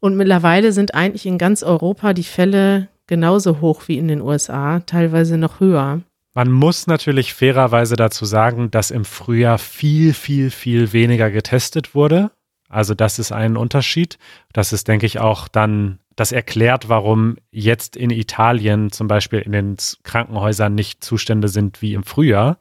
Und 0.00 0.16
mittlerweile 0.16 0.72
sind 0.72 0.94
eigentlich 0.94 1.24
in 1.24 1.38
ganz 1.38 1.62
Europa 1.62 2.12
die 2.12 2.24
Fälle 2.24 2.88
genauso 3.06 3.60
hoch 3.60 3.84
wie 3.86 3.98
in 3.98 4.08
den 4.08 4.20
USA, 4.20 4.80
teilweise 4.80 5.38
noch 5.38 5.60
höher. 5.60 6.02
Man 6.34 6.50
muss 6.50 6.86
natürlich 6.86 7.32
fairerweise 7.32 7.96
dazu 7.96 8.24
sagen, 8.24 8.70
dass 8.70 8.90
im 8.90 9.04
Frühjahr 9.04 9.58
viel, 9.58 10.12
viel, 10.12 10.50
viel 10.50 10.92
weniger 10.92 11.30
getestet 11.30 11.94
wurde. 11.94 12.32
Also 12.68 12.94
das 12.94 13.18
ist 13.18 13.30
ein 13.30 13.56
Unterschied. 13.56 14.18
Das 14.52 14.72
ist, 14.72 14.88
denke 14.88 15.06
ich, 15.06 15.20
auch 15.20 15.48
dann, 15.48 16.00
das 16.16 16.32
erklärt, 16.32 16.88
warum 16.88 17.36
jetzt 17.50 17.96
in 17.96 18.10
Italien 18.10 18.92
zum 18.92 19.08
Beispiel 19.08 19.40
in 19.40 19.52
den 19.52 19.76
Krankenhäusern 20.02 20.74
nicht 20.74 21.02
Zustände 21.02 21.48
sind 21.48 21.82
wie 21.82 21.94
im 21.94 22.04
Frühjahr. 22.04 22.58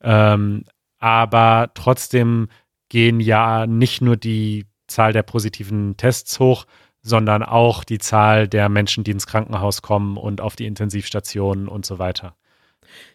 Ähm, 0.00 0.64
aber 0.98 1.70
trotzdem 1.74 2.48
gehen 2.88 3.20
ja 3.20 3.66
nicht 3.66 4.00
nur 4.00 4.16
die 4.16 4.66
Zahl 4.86 5.12
der 5.12 5.22
positiven 5.22 5.96
Tests 5.96 6.38
hoch, 6.38 6.66
sondern 7.02 7.42
auch 7.42 7.84
die 7.84 7.98
Zahl 7.98 8.48
der 8.48 8.68
Menschen, 8.68 9.04
die 9.04 9.12
ins 9.12 9.26
Krankenhaus 9.26 9.82
kommen 9.82 10.16
und 10.16 10.40
auf 10.40 10.56
die 10.56 10.66
Intensivstationen 10.66 11.68
und 11.68 11.86
so 11.86 11.98
weiter. 11.98 12.34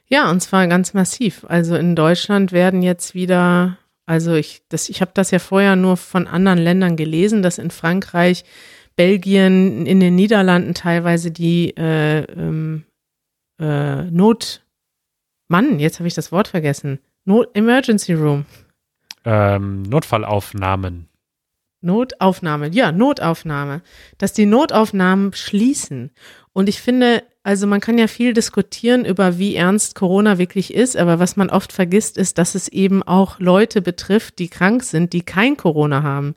Ja, 0.07 0.29
und 0.29 0.41
zwar 0.41 0.67
ganz 0.67 0.93
massiv. 0.93 1.45
Also 1.47 1.75
in 1.75 1.95
Deutschland 1.95 2.51
werden 2.51 2.81
jetzt 2.81 3.15
wieder, 3.15 3.77
also 4.05 4.33
ich, 4.33 4.61
ich 4.71 5.01
habe 5.01 5.11
das 5.13 5.31
ja 5.31 5.39
vorher 5.39 5.75
nur 5.75 5.97
von 5.97 6.27
anderen 6.27 6.59
Ländern 6.59 6.95
gelesen, 6.95 7.41
dass 7.41 7.57
in 7.57 7.71
Frankreich, 7.71 8.43
Belgien, 8.95 9.85
in 9.85 9.99
den 9.99 10.15
Niederlanden 10.15 10.73
teilweise 10.73 11.31
die 11.31 11.75
äh, 11.77 12.23
ähm, 12.23 12.83
äh, 13.59 14.03
Not, 14.03 14.63
Mann, 15.47 15.79
jetzt 15.79 15.99
habe 15.99 16.07
ich 16.07 16.13
das 16.13 16.31
Wort 16.31 16.47
vergessen. 16.47 16.99
Not 17.25 17.49
Emergency 17.55 18.13
Room. 18.13 18.45
Ähm, 19.25 19.83
Notfallaufnahmen. 19.83 21.07
Notaufnahme, 21.81 22.69
ja, 22.69 22.91
Notaufnahme, 22.91 23.81
dass 24.17 24.33
die 24.33 24.45
Notaufnahmen 24.45 25.33
schließen. 25.33 26.11
Und 26.53 26.69
ich 26.69 26.79
finde, 26.79 27.23
also 27.43 27.65
man 27.65 27.79
kann 27.79 27.97
ja 27.97 28.07
viel 28.07 28.33
diskutieren 28.33 29.03
über, 29.03 29.39
wie 29.39 29.55
ernst 29.55 29.95
Corona 29.95 30.37
wirklich 30.37 30.73
ist, 30.73 30.95
aber 30.95 31.19
was 31.19 31.37
man 31.37 31.49
oft 31.49 31.73
vergisst, 31.73 32.17
ist, 32.17 32.37
dass 32.37 32.53
es 32.53 32.67
eben 32.67 33.01
auch 33.01 33.39
Leute 33.39 33.81
betrifft, 33.81 34.37
die 34.37 34.47
krank 34.47 34.83
sind, 34.83 35.13
die 35.13 35.23
kein 35.23 35.57
Corona 35.57 36.03
haben. 36.03 36.35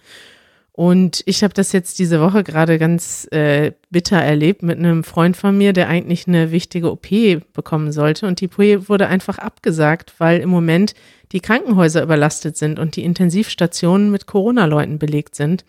Und 0.77 1.23
ich 1.27 1.45
habe 1.45 1.55
das 1.55 1.71
jetzt 1.71 2.01
diese 2.01 2.21
Woche 2.21 2.43
gerade 2.43 2.81
ganz 2.81 3.29
äh, 3.31 3.71
bitter 3.91 4.17
erlebt 4.17 4.65
mit 4.65 4.77
einem 4.77 5.05
Freund 5.05 5.37
von 5.37 5.57
mir, 5.57 5.73
der 5.73 5.89
eigentlich 5.89 6.27
eine 6.27 6.51
wichtige 6.51 6.91
OP 6.91 7.07
bekommen 7.53 7.93
sollte. 7.93 8.27
Und 8.27 8.41
die 8.41 8.47
OP 8.47 8.89
wurde 8.89 9.07
einfach 9.07 9.39
abgesagt, 9.39 10.15
weil 10.19 10.41
im 10.41 10.49
Moment 10.49 10.95
die 11.31 11.39
Krankenhäuser 11.39 12.03
überlastet 12.03 12.57
sind 12.57 12.81
und 12.81 12.97
die 12.97 13.05
Intensivstationen 13.05 14.11
mit 14.11 14.27
Corona-Leuten 14.27 14.99
belegt 14.99 15.37
sind. 15.37 15.65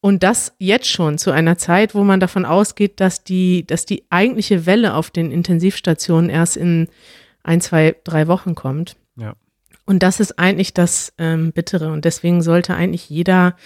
Und 0.00 0.22
das 0.22 0.54
jetzt 0.58 0.88
schon 0.88 1.18
zu 1.18 1.32
einer 1.32 1.58
Zeit, 1.58 1.92
wo 1.96 2.04
man 2.04 2.20
davon 2.20 2.44
ausgeht, 2.44 3.00
dass 3.00 3.24
die, 3.24 3.66
dass 3.66 3.86
die 3.86 4.04
eigentliche 4.10 4.66
Welle 4.66 4.94
auf 4.94 5.10
den 5.10 5.32
Intensivstationen 5.32 6.30
erst 6.30 6.56
in 6.56 6.86
ein, 7.42 7.60
zwei, 7.60 7.96
drei 8.04 8.28
Wochen 8.28 8.54
kommt. 8.54 8.94
Ja. 9.16 9.34
Und 9.84 10.04
das 10.04 10.20
ist 10.20 10.38
eigentlich 10.38 10.74
das 10.74 11.12
ähm, 11.18 11.50
Bittere. 11.50 11.90
Und 11.90 12.04
deswegen 12.04 12.40
sollte 12.40 12.74
eigentlich 12.76 13.10
jeder 13.10 13.56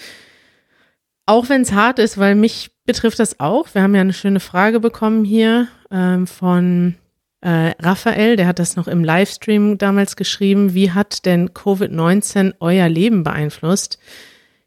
auch 1.26 1.48
wenn 1.48 1.62
es 1.62 1.72
hart 1.72 1.98
ist, 1.98 2.18
weil 2.18 2.34
mich 2.34 2.70
betrifft 2.84 3.18
das 3.18 3.40
auch. 3.40 3.74
Wir 3.74 3.82
haben 3.82 3.94
ja 3.94 4.00
eine 4.00 4.12
schöne 4.12 4.40
Frage 4.40 4.80
bekommen 4.80 5.24
hier 5.24 5.68
ähm, 5.90 6.26
von 6.26 6.94
äh, 7.40 7.72
Raphael, 7.80 8.36
der 8.36 8.46
hat 8.46 8.58
das 8.58 8.76
noch 8.76 8.88
im 8.88 9.04
Livestream 9.04 9.76
damals 9.76 10.16
geschrieben. 10.16 10.72
Wie 10.72 10.92
hat 10.92 11.26
denn 11.26 11.50
Covid-19 11.50 12.54
euer 12.60 12.88
Leben 12.88 13.24
beeinflusst? 13.24 13.98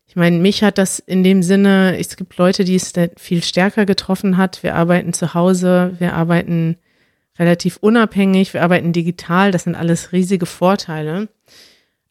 Ich 0.05 0.15
meine, 0.15 0.39
mich 0.39 0.63
hat 0.63 0.77
das 0.77 0.99
in 0.99 1.23
dem 1.23 1.43
Sinne, 1.43 1.97
es 1.97 2.15
gibt 2.15 2.37
Leute, 2.37 2.63
die 2.63 2.75
es 2.75 2.93
viel 3.17 3.43
stärker 3.43 3.85
getroffen 3.85 4.37
hat. 4.37 4.63
Wir 4.63 4.75
arbeiten 4.75 5.13
zu 5.13 5.33
Hause, 5.33 5.95
wir 5.99 6.13
arbeiten 6.13 6.77
relativ 7.37 7.77
unabhängig, 7.77 8.53
wir 8.53 8.63
arbeiten 8.63 8.91
digital, 8.91 9.51
das 9.51 9.63
sind 9.63 9.75
alles 9.75 10.11
riesige 10.11 10.45
Vorteile. 10.45 11.29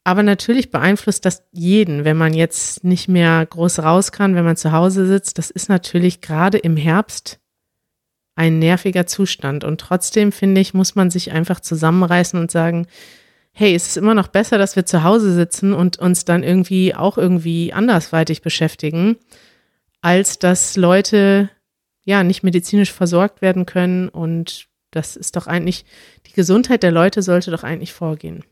Aber 0.09 0.23
natürlich 0.23 0.71
beeinflusst 0.71 1.23
das 1.23 1.43
jeden, 1.51 2.03
wenn 2.03 2.17
man 2.17 2.33
jetzt 2.33 2.83
nicht 2.83 3.07
mehr 3.09 3.45
groß 3.45 3.77
raus 3.77 4.11
kann, 4.11 4.33
wenn 4.33 4.43
man 4.43 4.57
zu 4.57 4.71
Hause 4.71 5.05
sitzt. 5.05 5.37
Das 5.37 5.51
ist 5.51 5.69
natürlich 5.69 6.19
gerade 6.19 6.57
im 6.57 6.77
Herbst 6.77 7.39
ein 8.33 8.57
nerviger 8.57 9.05
Zustand. 9.05 9.63
Und 9.63 9.79
trotzdem 9.79 10.31
finde 10.31 10.61
ich, 10.61 10.73
muss 10.73 10.95
man 10.95 11.11
sich 11.11 11.31
einfach 11.31 11.59
zusammenreißen 11.59 12.39
und 12.39 12.49
sagen, 12.49 12.87
hey, 13.51 13.75
es 13.75 13.85
ist 13.85 13.97
immer 13.97 14.15
noch 14.15 14.29
besser, 14.29 14.57
dass 14.57 14.75
wir 14.75 14.83
zu 14.83 15.03
Hause 15.03 15.31
sitzen 15.31 15.73
und 15.73 15.99
uns 15.99 16.25
dann 16.25 16.41
irgendwie 16.41 16.95
auch 16.95 17.19
irgendwie 17.19 17.71
andersweitig 17.71 18.41
beschäftigen, 18.41 19.15
als 20.01 20.39
dass 20.39 20.75
Leute 20.75 21.51
ja 22.03 22.23
nicht 22.23 22.41
medizinisch 22.41 22.91
versorgt 22.91 23.43
werden 23.43 23.67
können. 23.67 24.09
Und 24.09 24.69
das 24.89 25.15
ist 25.15 25.35
doch 25.35 25.45
eigentlich, 25.45 25.85
die 26.25 26.33
Gesundheit 26.33 26.81
der 26.81 26.91
Leute 26.91 27.21
sollte 27.21 27.51
doch 27.51 27.63
eigentlich 27.63 27.93
vorgehen. 27.93 28.43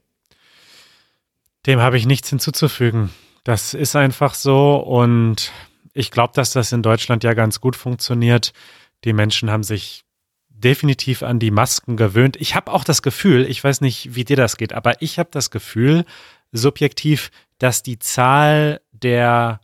Dem 1.67 1.81
habe 1.81 1.97
ich 1.97 2.05
nichts 2.05 2.29
hinzuzufügen. 2.29 3.11
Das 3.43 3.73
ist 3.73 3.95
einfach 3.95 4.33
so 4.33 4.77
und 4.77 5.51
ich 5.93 6.11
glaube, 6.11 6.33
dass 6.33 6.51
das 6.51 6.71
in 6.71 6.81
Deutschland 6.81 7.23
ja 7.23 7.33
ganz 7.33 7.59
gut 7.59 7.75
funktioniert. 7.75 8.53
Die 9.03 9.13
Menschen 9.13 9.51
haben 9.51 9.63
sich 9.63 10.03
definitiv 10.49 11.23
an 11.23 11.39
die 11.39 11.51
Masken 11.51 11.97
gewöhnt. 11.97 12.37
Ich 12.37 12.55
habe 12.55 12.71
auch 12.71 12.83
das 12.83 13.01
Gefühl, 13.01 13.45
ich 13.45 13.63
weiß 13.63 13.81
nicht, 13.81 14.15
wie 14.15 14.23
dir 14.23 14.37
das 14.37 14.57
geht, 14.57 14.73
aber 14.73 15.01
ich 15.01 15.19
habe 15.19 15.29
das 15.31 15.51
Gefühl, 15.51 16.05
subjektiv, 16.51 17.29
dass 17.59 17.83
die 17.83 17.99
Zahl 17.99 18.81
der, 18.91 19.59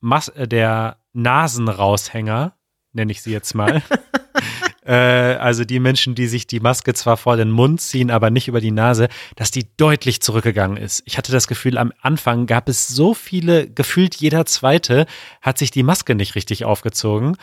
Mas 0.00 0.28
äh, 0.28 0.46
der 0.46 0.98
Nasenraushänger, 1.14 2.54
nenne 2.92 3.12
ich 3.12 3.22
sie 3.22 3.32
jetzt 3.32 3.54
mal, 3.54 3.82
äh, 4.86 4.92
also 4.92 5.64
die 5.64 5.80
Menschen, 5.80 6.14
die 6.14 6.26
sich 6.26 6.46
die 6.46 6.60
Maske 6.60 6.94
zwar 6.94 7.16
vor 7.16 7.36
den 7.36 7.50
Mund 7.50 7.80
ziehen, 7.80 8.10
aber 8.10 8.30
nicht 8.30 8.48
über 8.48 8.60
die 8.60 8.70
Nase, 8.70 9.08
dass 9.34 9.50
die 9.50 9.66
deutlich 9.76 10.22
zurückgegangen 10.22 10.76
ist. 10.76 11.02
Ich 11.06 11.18
hatte 11.18 11.32
das 11.32 11.48
Gefühl, 11.48 11.78
am 11.78 11.92
Anfang 12.00 12.46
gab 12.46 12.68
es 12.68 12.88
so 12.88 13.14
viele, 13.14 13.68
gefühlt 13.68 14.14
jeder 14.14 14.46
zweite 14.46 15.06
hat 15.42 15.58
sich 15.58 15.70
die 15.70 15.82
Maske 15.82 16.14
nicht 16.14 16.34
richtig 16.34 16.64
aufgezogen. 16.64 17.36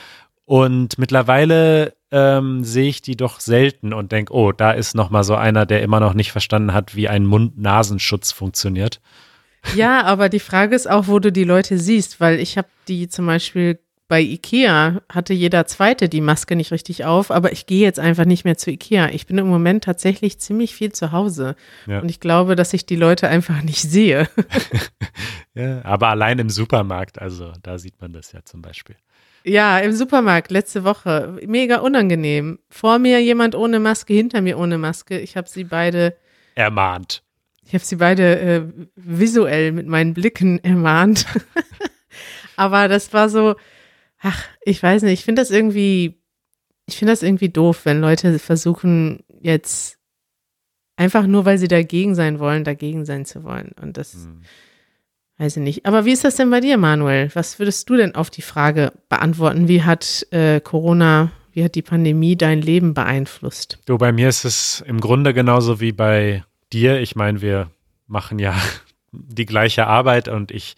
Und 0.45 0.97
mittlerweile 0.97 1.93
ähm, 2.11 2.63
sehe 2.63 2.89
ich 2.89 3.01
die 3.01 3.15
doch 3.15 3.39
selten 3.39 3.93
und 3.93 4.11
denke, 4.11 4.33
oh, 4.33 4.51
da 4.51 4.71
ist 4.71 4.93
noch 4.93 5.09
mal 5.09 5.23
so 5.23 5.35
einer, 5.35 5.65
der 5.65 5.81
immer 5.81 5.99
noch 5.99 6.13
nicht 6.13 6.31
verstanden 6.31 6.73
hat, 6.73 6.95
wie 6.95 7.07
ein 7.07 7.25
Mund-Nasenschutz 7.25 8.31
funktioniert. 8.31 8.99
Ja, 9.75 10.03
aber 10.03 10.27
die 10.27 10.41
Frage 10.41 10.75
ist 10.75 10.89
auch, 10.89 11.07
wo 11.07 11.19
du 11.19 11.31
die 11.31 11.45
Leute 11.45 11.79
siehst, 11.79 12.19
weil 12.19 12.39
ich 12.39 12.57
habe 12.57 12.67
die 12.89 13.07
zum 13.07 13.25
Beispiel 13.25 13.79
bei 14.13 14.21
Ikea 14.21 15.01
hatte 15.09 15.33
jeder 15.33 15.65
Zweite 15.65 16.07
die 16.07 16.21
Maske 16.21 16.55
nicht 16.55 16.71
richtig 16.71 17.03
auf, 17.03 17.31
aber 17.31 17.51
ich 17.51 17.65
gehe 17.65 17.81
jetzt 17.81 17.99
einfach 17.99 18.25
nicht 18.25 18.45
mehr 18.45 18.59
zu 18.59 18.69
Ikea. 18.69 19.09
Ich 19.09 19.25
bin 19.25 19.39
im 19.39 19.47
Moment 19.47 19.85
tatsächlich 19.85 20.37
ziemlich 20.37 20.75
viel 20.75 20.91
zu 20.91 21.11
Hause 21.11 21.55
ja. 21.87 21.99
und 21.99 22.09
ich 22.09 22.19
glaube, 22.19 22.55
dass 22.55 22.75
ich 22.75 22.85
die 22.85 22.95
Leute 22.95 23.27
einfach 23.27 23.63
nicht 23.63 23.81
sehe. 23.81 24.29
ja, 25.55 25.83
aber 25.83 26.09
allein 26.09 26.37
im 26.37 26.51
Supermarkt, 26.51 27.19
also 27.19 27.53
da 27.63 27.79
sieht 27.79 27.99
man 28.01 28.13
das 28.13 28.33
ja 28.33 28.41
zum 28.45 28.61
Beispiel. 28.61 28.97
Ja, 29.45 29.79
im 29.79 29.93
Supermarkt 29.93 30.51
letzte 30.51 30.83
Woche. 30.83 31.39
Mega 31.47 31.77
unangenehm. 31.77 32.59
Vor 32.69 32.99
mir 32.99 33.19
jemand 33.19 33.55
ohne 33.55 33.79
Maske, 33.79 34.13
hinter 34.13 34.41
mir 34.41 34.59
ohne 34.59 34.77
Maske. 34.77 35.17
Ich 35.17 35.35
habe 35.37 35.49
sie 35.49 35.63
beide 35.63 36.15
ermahnt. 36.53 37.23
Ich 37.65 37.73
habe 37.73 37.83
sie 37.83 37.95
beide 37.95 38.39
äh, 38.39 38.61
visuell 38.95 39.71
mit 39.71 39.87
meinen 39.87 40.13
Blicken 40.13 40.63
ermahnt. 40.63 41.25
Aber 42.55 42.87
das 42.87 43.11
war 43.11 43.29
so, 43.29 43.55
ach, 44.23 44.43
ich 44.63 44.81
weiß 44.81 45.03
nicht, 45.03 45.13
ich 45.13 45.25
finde 45.25 45.41
das 45.41 45.51
irgendwie, 45.51 46.21
ich 46.87 46.97
finde 46.97 47.11
das 47.11 47.21
irgendwie 47.21 47.49
doof, 47.49 47.81
wenn 47.83 48.01
Leute 48.01 48.39
versuchen, 48.39 49.23
jetzt 49.41 49.99
einfach 50.95 51.27
nur, 51.27 51.45
weil 51.45 51.57
sie 51.57 51.67
dagegen 51.67 52.15
sein 52.15 52.39
wollen, 52.39 52.63
dagegen 52.63 53.05
sein 53.05 53.25
zu 53.25 53.43
wollen. 53.43 53.71
Und 53.79 53.97
das 53.97 54.13
hm. 54.13 54.41
weiß 55.37 55.57
ich 55.57 55.63
nicht. 55.63 55.85
Aber 55.85 56.05
wie 56.05 56.11
ist 56.11 56.23
das 56.23 56.35
denn 56.35 56.49
bei 56.49 56.61
dir, 56.61 56.77
Manuel? 56.77 57.29
Was 57.33 57.59
würdest 57.59 57.89
du 57.89 57.97
denn 57.97 58.15
auf 58.15 58.29
die 58.29 58.41
Frage 58.41 58.93
beantworten? 59.09 59.67
Wie 59.67 59.83
hat 59.83 60.25
äh, 60.31 60.61
Corona, 60.61 61.31
wie 61.51 61.63
hat 61.63 61.75
die 61.75 61.81
Pandemie 61.81 62.37
dein 62.37 62.61
Leben 62.61 62.93
beeinflusst? 62.93 63.79
Du, 63.85 63.97
bei 63.97 64.11
mir 64.11 64.29
ist 64.29 64.45
es 64.45 64.83
im 64.87 65.01
Grunde 65.01 65.33
genauso 65.33 65.81
wie 65.81 65.91
bei 65.91 66.43
dir. 66.71 67.01
Ich 67.01 67.15
meine, 67.15 67.41
wir 67.41 67.69
machen 68.07 68.39
ja 68.39 68.55
die 69.11 69.45
gleiche 69.45 69.87
Arbeit 69.87 70.29
und 70.29 70.51
ich 70.51 70.75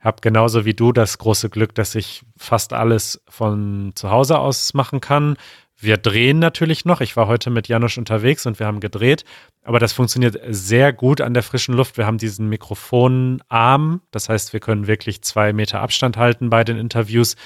habe 0.00 0.22
genauso 0.22 0.64
wie 0.64 0.74
du 0.74 0.92
das 0.92 1.18
große 1.18 1.50
Glück, 1.50 1.74
dass 1.74 1.94
ich 1.94 2.22
fast 2.36 2.72
alles 2.72 3.22
von 3.28 3.92
zu 3.94 4.10
Hause 4.10 4.38
aus 4.38 4.74
machen 4.74 5.00
kann. 5.00 5.36
Wir 5.76 5.96
drehen 5.96 6.38
natürlich 6.38 6.84
noch. 6.84 7.00
Ich 7.00 7.16
war 7.16 7.26
heute 7.26 7.48
mit 7.48 7.68
Janusz 7.68 7.96
unterwegs 7.96 8.44
und 8.44 8.58
wir 8.58 8.66
haben 8.66 8.80
gedreht. 8.80 9.24
Aber 9.62 9.78
das 9.78 9.94
funktioniert 9.94 10.38
sehr 10.48 10.92
gut 10.92 11.20
an 11.20 11.32
der 11.32 11.42
frischen 11.42 11.74
Luft. 11.74 11.96
Wir 11.96 12.06
haben 12.06 12.18
diesen 12.18 12.48
Mikrofonarm. 12.48 14.02
Das 14.10 14.28
heißt, 14.28 14.52
wir 14.52 14.60
können 14.60 14.86
wirklich 14.86 15.22
zwei 15.22 15.52
Meter 15.52 15.80
Abstand 15.80 16.18
halten 16.18 16.50
bei 16.50 16.64
den 16.64 16.76
Interviews 16.76 17.36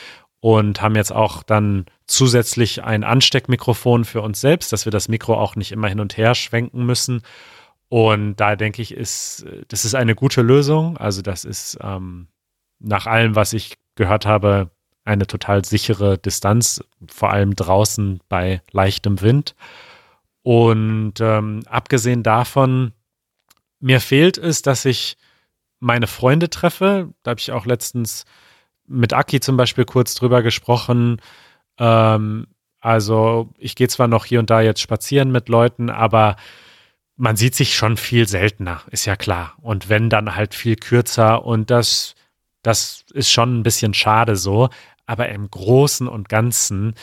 und 0.40 0.82
haben 0.82 0.96
jetzt 0.96 1.12
auch 1.12 1.42
dann 1.42 1.86
zusätzlich 2.06 2.82
ein 2.82 3.04
Ansteckmikrofon 3.04 4.04
für 4.04 4.20
uns 4.20 4.40
selbst, 4.40 4.72
dass 4.72 4.84
wir 4.84 4.92
das 4.92 5.08
Mikro 5.08 5.34
auch 5.34 5.56
nicht 5.56 5.72
immer 5.72 5.88
hin 5.88 6.00
und 6.00 6.16
her 6.16 6.34
schwenken 6.34 6.84
müssen. 6.84 7.22
Und 7.88 8.36
da 8.36 8.56
denke 8.56 8.82
ich, 8.82 8.92
ist, 8.92 9.46
das 9.68 9.84
ist 9.84 9.94
eine 9.94 10.14
gute 10.16 10.42
Lösung. 10.42 10.98
Also 10.98 11.22
das 11.22 11.44
ist 11.44 11.78
ähm, 11.80 12.26
nach 12.84 13.06
allem, 13.06 13.34
was 13.34 13.52
ich 13.52 13.74
gehört 13.94 14.26
habe, 14.26 14.70
eine 15.04 15.26
total 15.26 15.64
sichere 15.64 16.18
Distanz, 16.18 16.82
vor 17.06 17.30
allem 17.30 17.54
draußen 17.54 18.20
bei 18.28 18.62
leichtem 18.72 19.20
Wind. 19.20 19.54
Und 20.42 21.14
ähm, 21.20 21.62
abgesehen 21.66 22.22
davon, 22.22 22.92
mir 23.80 24.00
fehlt 24.00 24.38
es, 24.38 24.62
dass 24.62 24.84
ich 24.84 25.16
meine 25.80 26.06
Freunde 26.06 26.48
treffe. 26.48 27.12
Da 27.22 27.30
habe 27.30 27.40
ich 27.40 27.52
auch 27.52 27.66
letztens 27.66 28.24
mit 28.86 29.12
Aki 29.12 29.40
zum 29.40 29.56
Beispiel 29.56 29.84
kurz 29.84 30.14
drüber 30.14 30.42
gesprochen. 30.42 31.20
Ähm, 31.78 32.46
also 32.80 33.50
ich 33.58 33.76
gehe 33.76 33.88
zwar 33.88 34.08
noch 34.08 34.24
hier 34.24 34.40
und 34.40 34.50
da 34.50 34.60
jetzt 34.60 34.80
spazieren 34.80 35.32
mit 35.32 35.48
Leuten, 35.48 35.90
aber 35.90 36.36
man 37.16 37.36
sieht 37.36 37.54
sich 37.54 37.74
schon 37.74 37.96
viel 37.96 38.28
seltener, 38.28 38.82
ist 38.90 39.04
ja 39.04 39.16
klar. 39.16 39.54
Und 39.62 39.88
wenn 39.88 40.10
dann 40.10 40.34
halt 40.34 40.54
viel 40.54 40.76
kürzer 40.76 41.44
und 41.44 41.70
das, 41.70 42.14
das 42.64 43.04
ist 43.12 43.30
schon 43.30 43.60
ein 43.60 43.62
bisschen 43.62 43.94
schade 43.94 44.34
so. 44.34 44.70
Aber 45.06 45.28
im 45.28 45.50
Großen 45.50 46.08
und 46.08 46.28
Ganzen, 46.28 46.94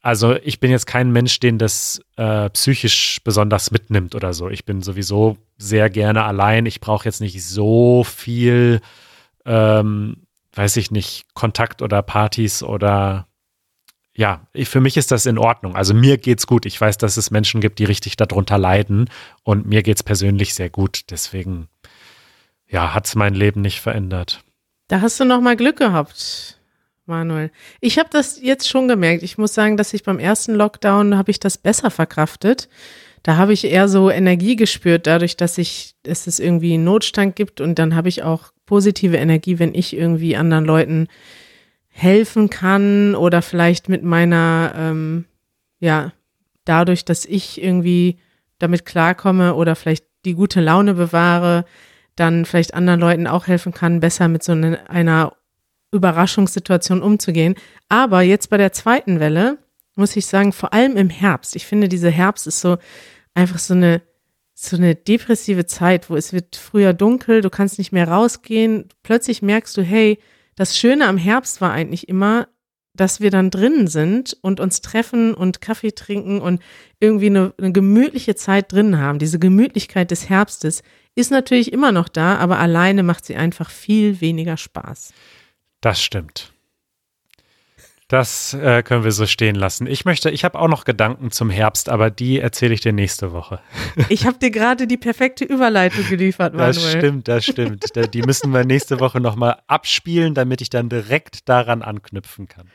also 0.00 0.36
ich 0.36 0.60
bin 0.60 0.70
jetzt 0.70 0.86
kein 0.86 1.12
Mensch, 1.12 1.38
den 1.38 1.58
das 1.58 2.02
äh, 2.16 2.50
psychisch 2.50 3.20
besonders 3.24 3.70
mitnimmt 3.70 4.14
oder 4.14 4.34
so. 4.34 4.48
Ich 4.48 4.64
bin 4.64 4.82
sowieso 4.82 5.38
sehr 5.56 5.90
gerne 5.90 6.24
allein. 6.24 6.66
Ich 6.66 6.80
brauche 6.80 7.04
jetzt 7.04 7.20
nicht 7.20 7.44
so 7.44 8.04
viel, 8.04 8.80
ähm, 9.44 10.26
weiß 10.54 10.76
ich 10.78 10.90
nicht, 10.90 11.26
Kontakt 11.34 11.82
oder 11.82 12.02
Partys 12.02 12.62
oder 12.62 13.26
ja, 14.16 14.46
für 14.54 14.80
mich 14.80 14.96
ist 14.96 15.10
das 15.10 15.26
in 15.26 15.38
Ordnung. 15.38 15.74
Also 15.74 15.92
mir 15.92 16.18
geht's 16.18 16.46
gut. 16.46 16.66
Ich 16.66 16.80
weiß, 16.80 16.98
dass 16.98 17.16
es 17.16 17.30
Menschen 17.30 17.60
gibt, 17.60 17.78
die 17.80 17.84
richtig 17.84 18.16
darunter 18.16 18.58
leiden 18.58 19.10
und 19.42 19.66
mir 19.66 19.82
geht's 19.82 20.04
persönlich 20.04 20.54
sehr 20.54 20.70
gut. 20.70 21.10
Deswegen, 21.10 21.68
ja, 22.68 22.94
hat's 22.94 23.16
mein 23.16 23.34
Leben 23.34 23.60
nicht 23.60 23.80
verändert. 23.80 24.43
Da 24.88 25.00
hast 25.00 25.18
du 25.18 25.24
noch 25.24 25.40
mal 25.40 25.56
Glück 25.56 25.76
gehabt, 25.76 26.58
Manuel. 27.06 27.50
Ich 27.80 27.98
habe 27.98 28.10
das 28.12 28.40
jetzt 28.40 28.68
schon 28.68 28.88
gemerkt. 28.88 29.22
Ich 29.22 29.38
muss 29.38 29.54
sagen, 29.54 29.76
dass 29.76 29.94
ich 29.94 30.02
beim 30.02 30.18
ersten 30.18 30.54
Lockdown 30.54 31.16
habe 31.16 31.30
ich 31.30 31.40
das 31.40 31.56
besser 31.56 31.90
verkraftet. 31.90 32.68
Da 33.22 33.36
habe 33.38 33.54
ich 33.54 33.64
eher 33.64 33.88
so 33.88 34.10
Energie 34.10 34.54
gespürt, 34.54 35.06
dadurch, 35.06 35.36
dass 35.38 35.56
ich, 35.56 35.94
dass 36.02 36.26
es 36.26 36.38
irgendwie 36.38 36.74
einen 36.74 36.84
Notstand 36.84 37.34
gibt 37.36 37.62
und 37.62 37.78
dann 37.78 37.94
habe 37.94 38.10
ich 38.10 38.22
auch 38.22 38.52
positive 38.66 39.16
Energie, 39.16 39.58
wenn 39.58 39.74
ich 39.74 39.96
irgendwie 39.96 40.36
anderen 40.36 40.66
Leuten 40.66 41.08
helfen 41.88 42.50
kann 42.50 43.14
oder 43.14 43.40
vielleicht 43.40 43.88
mit 43.88 44.02
meiner, 44.02 44.74
ähm, 44.76 45.24
ja, 45.80 46.12
dadurch, 46.66 47.06
dass 47.06 47.24
ich 47.24 47.62
irgendwie 47.62 48.18
damit 48.58 48.84
klarkomme 48.84 49.54
oder 49.54 49.74
vielleicht 49.76 50.04
die 50.26 50.34
gute 50.34 50.60
Laune 50.60 50.94
bewahre, 50.94 51.64
dann 52.16 52.44
vielleicht 52.44 52.74
anderen 52.74 53.00
Leuten 53.00 53.26
auch 53.26 53.46
helfen 53.46 53.72
kann, 53.72 54.00
besser 54.00 54.28
mit 54.28 54.42
so 54.42 54.52
eine, 54.52 54.88
einer 54.88 55.36
Überraschungssituation 55.92 57.02
umzugehen. 57.02 57.54
Aber 57.88 58.22
jetzt 58.22 58.50
bei 58.50 58.56
der 58.56 58.72
zweiten 58.72 59.20
Welle 59.20 59.58
muss 59.96 60.16
ich 60.16 60.26
sagen, 60.26 60.52
vor 60.52 60.72
allem 60.72 60.96
im 60.96 61.10
Herbst. 61.10 61.54
Ich 61.54 61.66
finde, 61.66 61.88
dieser 61.88 62.10
Herbst 62.10 62.46
ist 62.46 62.60
so 62.60 62.78
einfach 63.34 63.58
so 63.58 63.74
eine 63.74 64.02
so 64.54 64.76
eine 64.76 64.94
depressive 64.94 65.66
Zeit, 65.66 66.08
wo 66.08 66.16
es 66.16 66.32
wird 66.32 66.56
früher 66.56 66.92
dunkel, 66.92 67.40
du 67.40 67.50
kannst 67.50 67.78
nicht 67.78 67.92
mehr 67.92 68.08
rausgehen. 68.08 68.88
Plötzlich 69.02 69.42
merkst 69.42 69.76
du, 69.76 69.82
hey, 69.82 70.18
das 70.54 70.78
Schöne 70.78 71.06
am 71.06 71.18
Herbst 71.18 71.60
war 71.60 71.72
eigentlich 71.72 72.08
immer, 72.08 72.46
dass 72.94 73.20
wir 73.20 73.30
dann 73.30 73.50
drinnen 73.50 73.86
sind 73.86 74.36
und 74.40 74.60
uns 74.60 74.80
treffen 74.80 75.34
und 75.34 75.60
Kaffee 75.60 75.92
trinken 75.92 76.40
und 76.40 76.62
irgendwie 77.00 77.26
eine, 77.26 77.52
eine 77.58 77.72
gemütliche 77.72 78.36
Zeit 78.36 78.72
drin 78.72 78.98
haben. 78.98 79.18
Diese 79.18 79.38
Gemütlichkeit 79.38 80.10
des 80.10 80.28
Herbstes 80.28 80.82
ist 81.14 81.30
natürlich 81.30 81.72
immer 81.72 81.92
noch 81.92 82.08
da, 82.08 82.36
aber 82.36 82.58
alleine 82.58 83.02
macht 83.02 83.24
sie 83.24 83.36
einfach 83.36 83.70
viel 83.70 84.20
weniger 84.20 84.56
Spaß. 84.56 85.12
Das 85.80 86.02
stimmt. 86.02 86.53
Das 88.14 88.54
äh, 88.54 88.84
können 88.84 89.02
wir 89.02 89.10
so 89.10 89.26
stehen 89.26 89.56
lassen. 89.56 89.88
Ich 89.88 90.04
möchte, 90.04 90.30
ich 90.30 90.44
habe 90.44 90.56
auch 90.60 90.68
noch 90.68 90.84
Gedanken 90.84 91.32
zum 91.32 91.50
Herbst, 91.50 91.88
aber 91.88 92.10
die 92.10 92.38
erzähle 92.38 92.72
ich 92.72 92.80
dir 92.80 92.92
nächste 92.92 93.32
Woche. 93.32 93.58
Ich 94.08 94.24
habe 94.24 94.38
dir 94.38 94.52
gerade 94.52 94.86
die 94.86 94.96
perfekte 94.96 95.44
Überleitung 95.44 96.06
geliefert, 96.08 96.54
Manuel. 96.54 96.74
Das 96.74 96.92
stimmt, 96.92 97.26
das 97.26 97.44
stimmt. 97.44 98.14
die 98.14 98.22
müssen 98.22 98.52
wir 98.52 98.64
nächste 98.64 99.00
Woche 99.00 99.18
nochmal 99.18 99.62
abspielen, 99.66 100.32
damit 100.34 100.60
ich 100.60 100.70
dann 100.70 100.88
direkt 100.88 101.48
daran 101.48 101.82
anknüpfen 101.82 102.46
kann. 102.46 102.70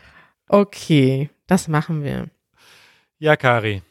Okay, 0.50 1.30
das 1.48 1.70
machen 1.70 2.04
wir. 2.04 2.28
Ja, 3.18 3.38
Kari. 3.38 3.82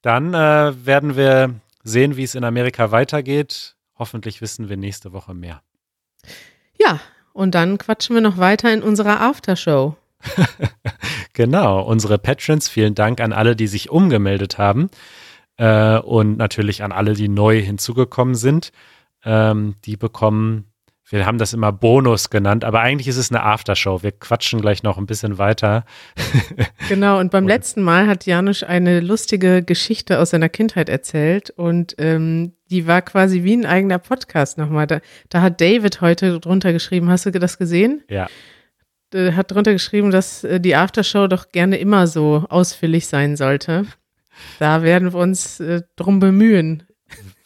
Dann 0.00 0.32
äh, 0.32 0.86
werden 0.86 1.16
wir 1.16 1.54
sehen, 1.84 2.16
wie 2.16 2.24
es 2.24 2.34
in 2.34 2.44
Amerika 2.44 2.92
weitergeht. 2.92 3.76
Hoffentlich 3.98 4.40
wissen 4.40 4.70
wir 4.70 4.78
nächste 4.78 5.12
Woche 5.12 5.34
mehr. 5.34 5.60
Ja, 6.80 6.98
und 7.34 7.54
dann 7.54 7.76
quatschen 7.76 8.14
wir 8.14 8.22
noch 8.22 8.38
weiter 8.38 8.72
in 8.72 8.82
unserer 8.82 9.20
Aftershow. 9.20 9.94
genau, 11.32 11.82
unsere 11.82 12.18
Patrons, 12.18 12.68
vielen 12.68 12.94
Dank 12.94 13.20
an 13.20 13.32
alle, 13.32 13.56
die 13.56 13.66
sich 13.66 13.90
umgemeldet 13.90 14.58
haben 14.58 14.90
äh, 15.58 15.98
und 15.98 16.36
natürlich 16.36 16.82
an 16.82 16.92
alle, 16.92 17.14
die 17.14 17.28
neu 17.28 17.60
hinzugekommen 17.60 18.34
sind. 18.34 18.72
Ähm, 19.24 19.74
die 19.84 19.96
bekommen, 19.96 20.72
wir 21.10 21.26
haben 21.26 21.38
das 21.38 21.52
immer 21.52 21.72
Bonus 21.72 22.30
genannt, 22.30 22.64
aber 22.64 22.80
eigentlich 22.80 23.08
ist 23.08 23.16
es 23.16 23.30
eine 23.30 23.42
Aftershow. 23.42 24.02
Wir 24.02 24.12
quatschen 24.12 24.60
gleich 24.60 24.82
noch 24.82 24.98
ein 24.98 25.06
bisschen 25.06 25.38
weiter. 25.38 25.84
genau, 26.88 27.18
und 27.18 27.30
beim 27.30 27.44
und, 27.44 27.48
letzten 27.48 27.82
Mal 27.82 28.06
hat 28.06 28.26
Janusz 28.26 28.62
eine 28.62 29.00
lustige 29.00 29.62
Geschichte 29.62 30.20
aus 30.20 30.30
seiner 30.30 30.48
Kindheit 30.48 30.88
erzählt 30.88 31.50
und 31.50 31.94
ähm, 31.98 32.52
die 32.70 32.86
war 32.86 33.02
quasi 33.02 33.42
wie 33.42 33.56
ein 33.56 33.66
eigener 33.66 33.98
Podcast 33.98 34.58
nochmal. 34.58 34.86
Da, 34.86 35.00
da 35.30 35.40
hat 35.40 35.60
David 35.60 36.00
heute 36.00 36.38
drunter 36.38 36.72
geschrieben, 36.72 37.10
hast 37.10 37.26
du 37.26 37.30
das 37.32 37.58
gesehen? 37.58 38.02
Ja. 38.08 38.28
Äh, 39.14 39.32
hat 39.32 39.50
drunter 39.50 39.72
geschrieben, 39.72 40.10
dass 40.10 40.44
äh, 40.44 40.60
die 40.60 40.74
Aftershow 40.74 41.26
doch 41.28 41.50
gerne 41.50 41.78
immer 41.78 42.06
so 42.06 42.44
ausführlich 42.48 43.06
sein 43.06 43.36
sollte. 43.36 43.86
Da 44.58 44.82
werden 44.82 45.12
wir 45.12 45.18
uns 45.18 45.60
äh, 45.60 45.82
drum 45.96 46.20
bemühen. 46.20 46.84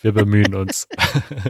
Wir 0.01 0.12
bemühen 0.12 0.55
uns. 0.55 0.88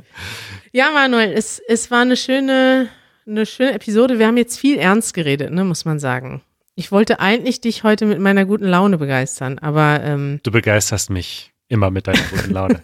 ja, 0.72 0.90
Manuel, 0.92 1.32
es, 1.32 1.60
es 1.66 1.90
war 1.90 2.02
eine 2.02 2.16
schöne, 2.16 2.88
eine 3.26 3.46
schöne 3.46 3.72
Episode. 3.72 4.18
Wir 4.18 4.26
haben 4.26 4.36
jetzt 4.36 4.58
viel 4.58 4.78
ernst 4.78 5.14
geredet, 5.14 5.50
ne, 5.50 5.64
muss 5.64 5.84
man 5.86 5.98
sagen. 5.98 6.42
Ich 6.74 6.92
wollte 6.92 7.20
eigentlich 7.20 7.60
dich 7.60 7.82
heute 7.82 8.04
mit 8.04 8.18
meiner 8.18 8.44
guten 8.44 8.66
Laune 8.66 8.98
begeistern, 8.98 9.58
aber 9.58 10.00
ähm, 10.02 10.40
Du 10.42 10.50
begeisterst 10.50 11.10
mich 11.10 11.52
immer 11.68 11.90
mit 11.90 12.06
deiner 12.06 12.22
guten 12.30 12.52
Laune. 12.52 12.82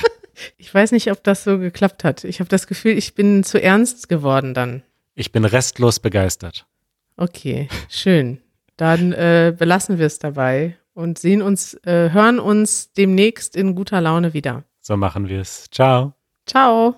ich 0.56 0.72
weiß 0.74 0.90
nicht, 0.90 1.10
ob 1.12 1.22
das 1.22 1.44
so 1.44 1.58
geklappt 1.58 2.02
hat. 2.02 2.24
Ich 2.24 2.40
habe 2.40 2.48
das 2.48 2.66
Gefühl, 2.66 2.98
ich 2.98 3.14
bin 3.14 3.44
zu 3.44 3.62
ernst 3.62 4.08
geworden 4.08 4.54
dann. 4.54 4.82
Ich 5.14 5.32
bin 5.32 5.44
restlos 5.44 6.00
begeistert. 6.00 6.66
Okay, 7.16 7.68
schön. 7.88 8.40
Dann 8.76 9.12
äh, 9.12 9.54
belassen 9.56 9.98
wir 9.98 10.06
es 10.06 10.18
dabei 10.18 10.76
und 10.94 11.18
sehen 11.18 11.42
uns, 11.42 11.74
äh, 11.84 12.10
hören 12.10 12.40
uns 12.40 12.92
demnächst 12.92 13.56
in 13.56 13.74
guter 13.74 14.00
Laune 14.00 14.34
wieder. 14.34 14.64
So 14.80 14.96
machen 14.96 15.28
wir 15.28 15.40
es. 15.40 15.68
Ciao. 15.70 16.14
Ciao. 16.46 16.96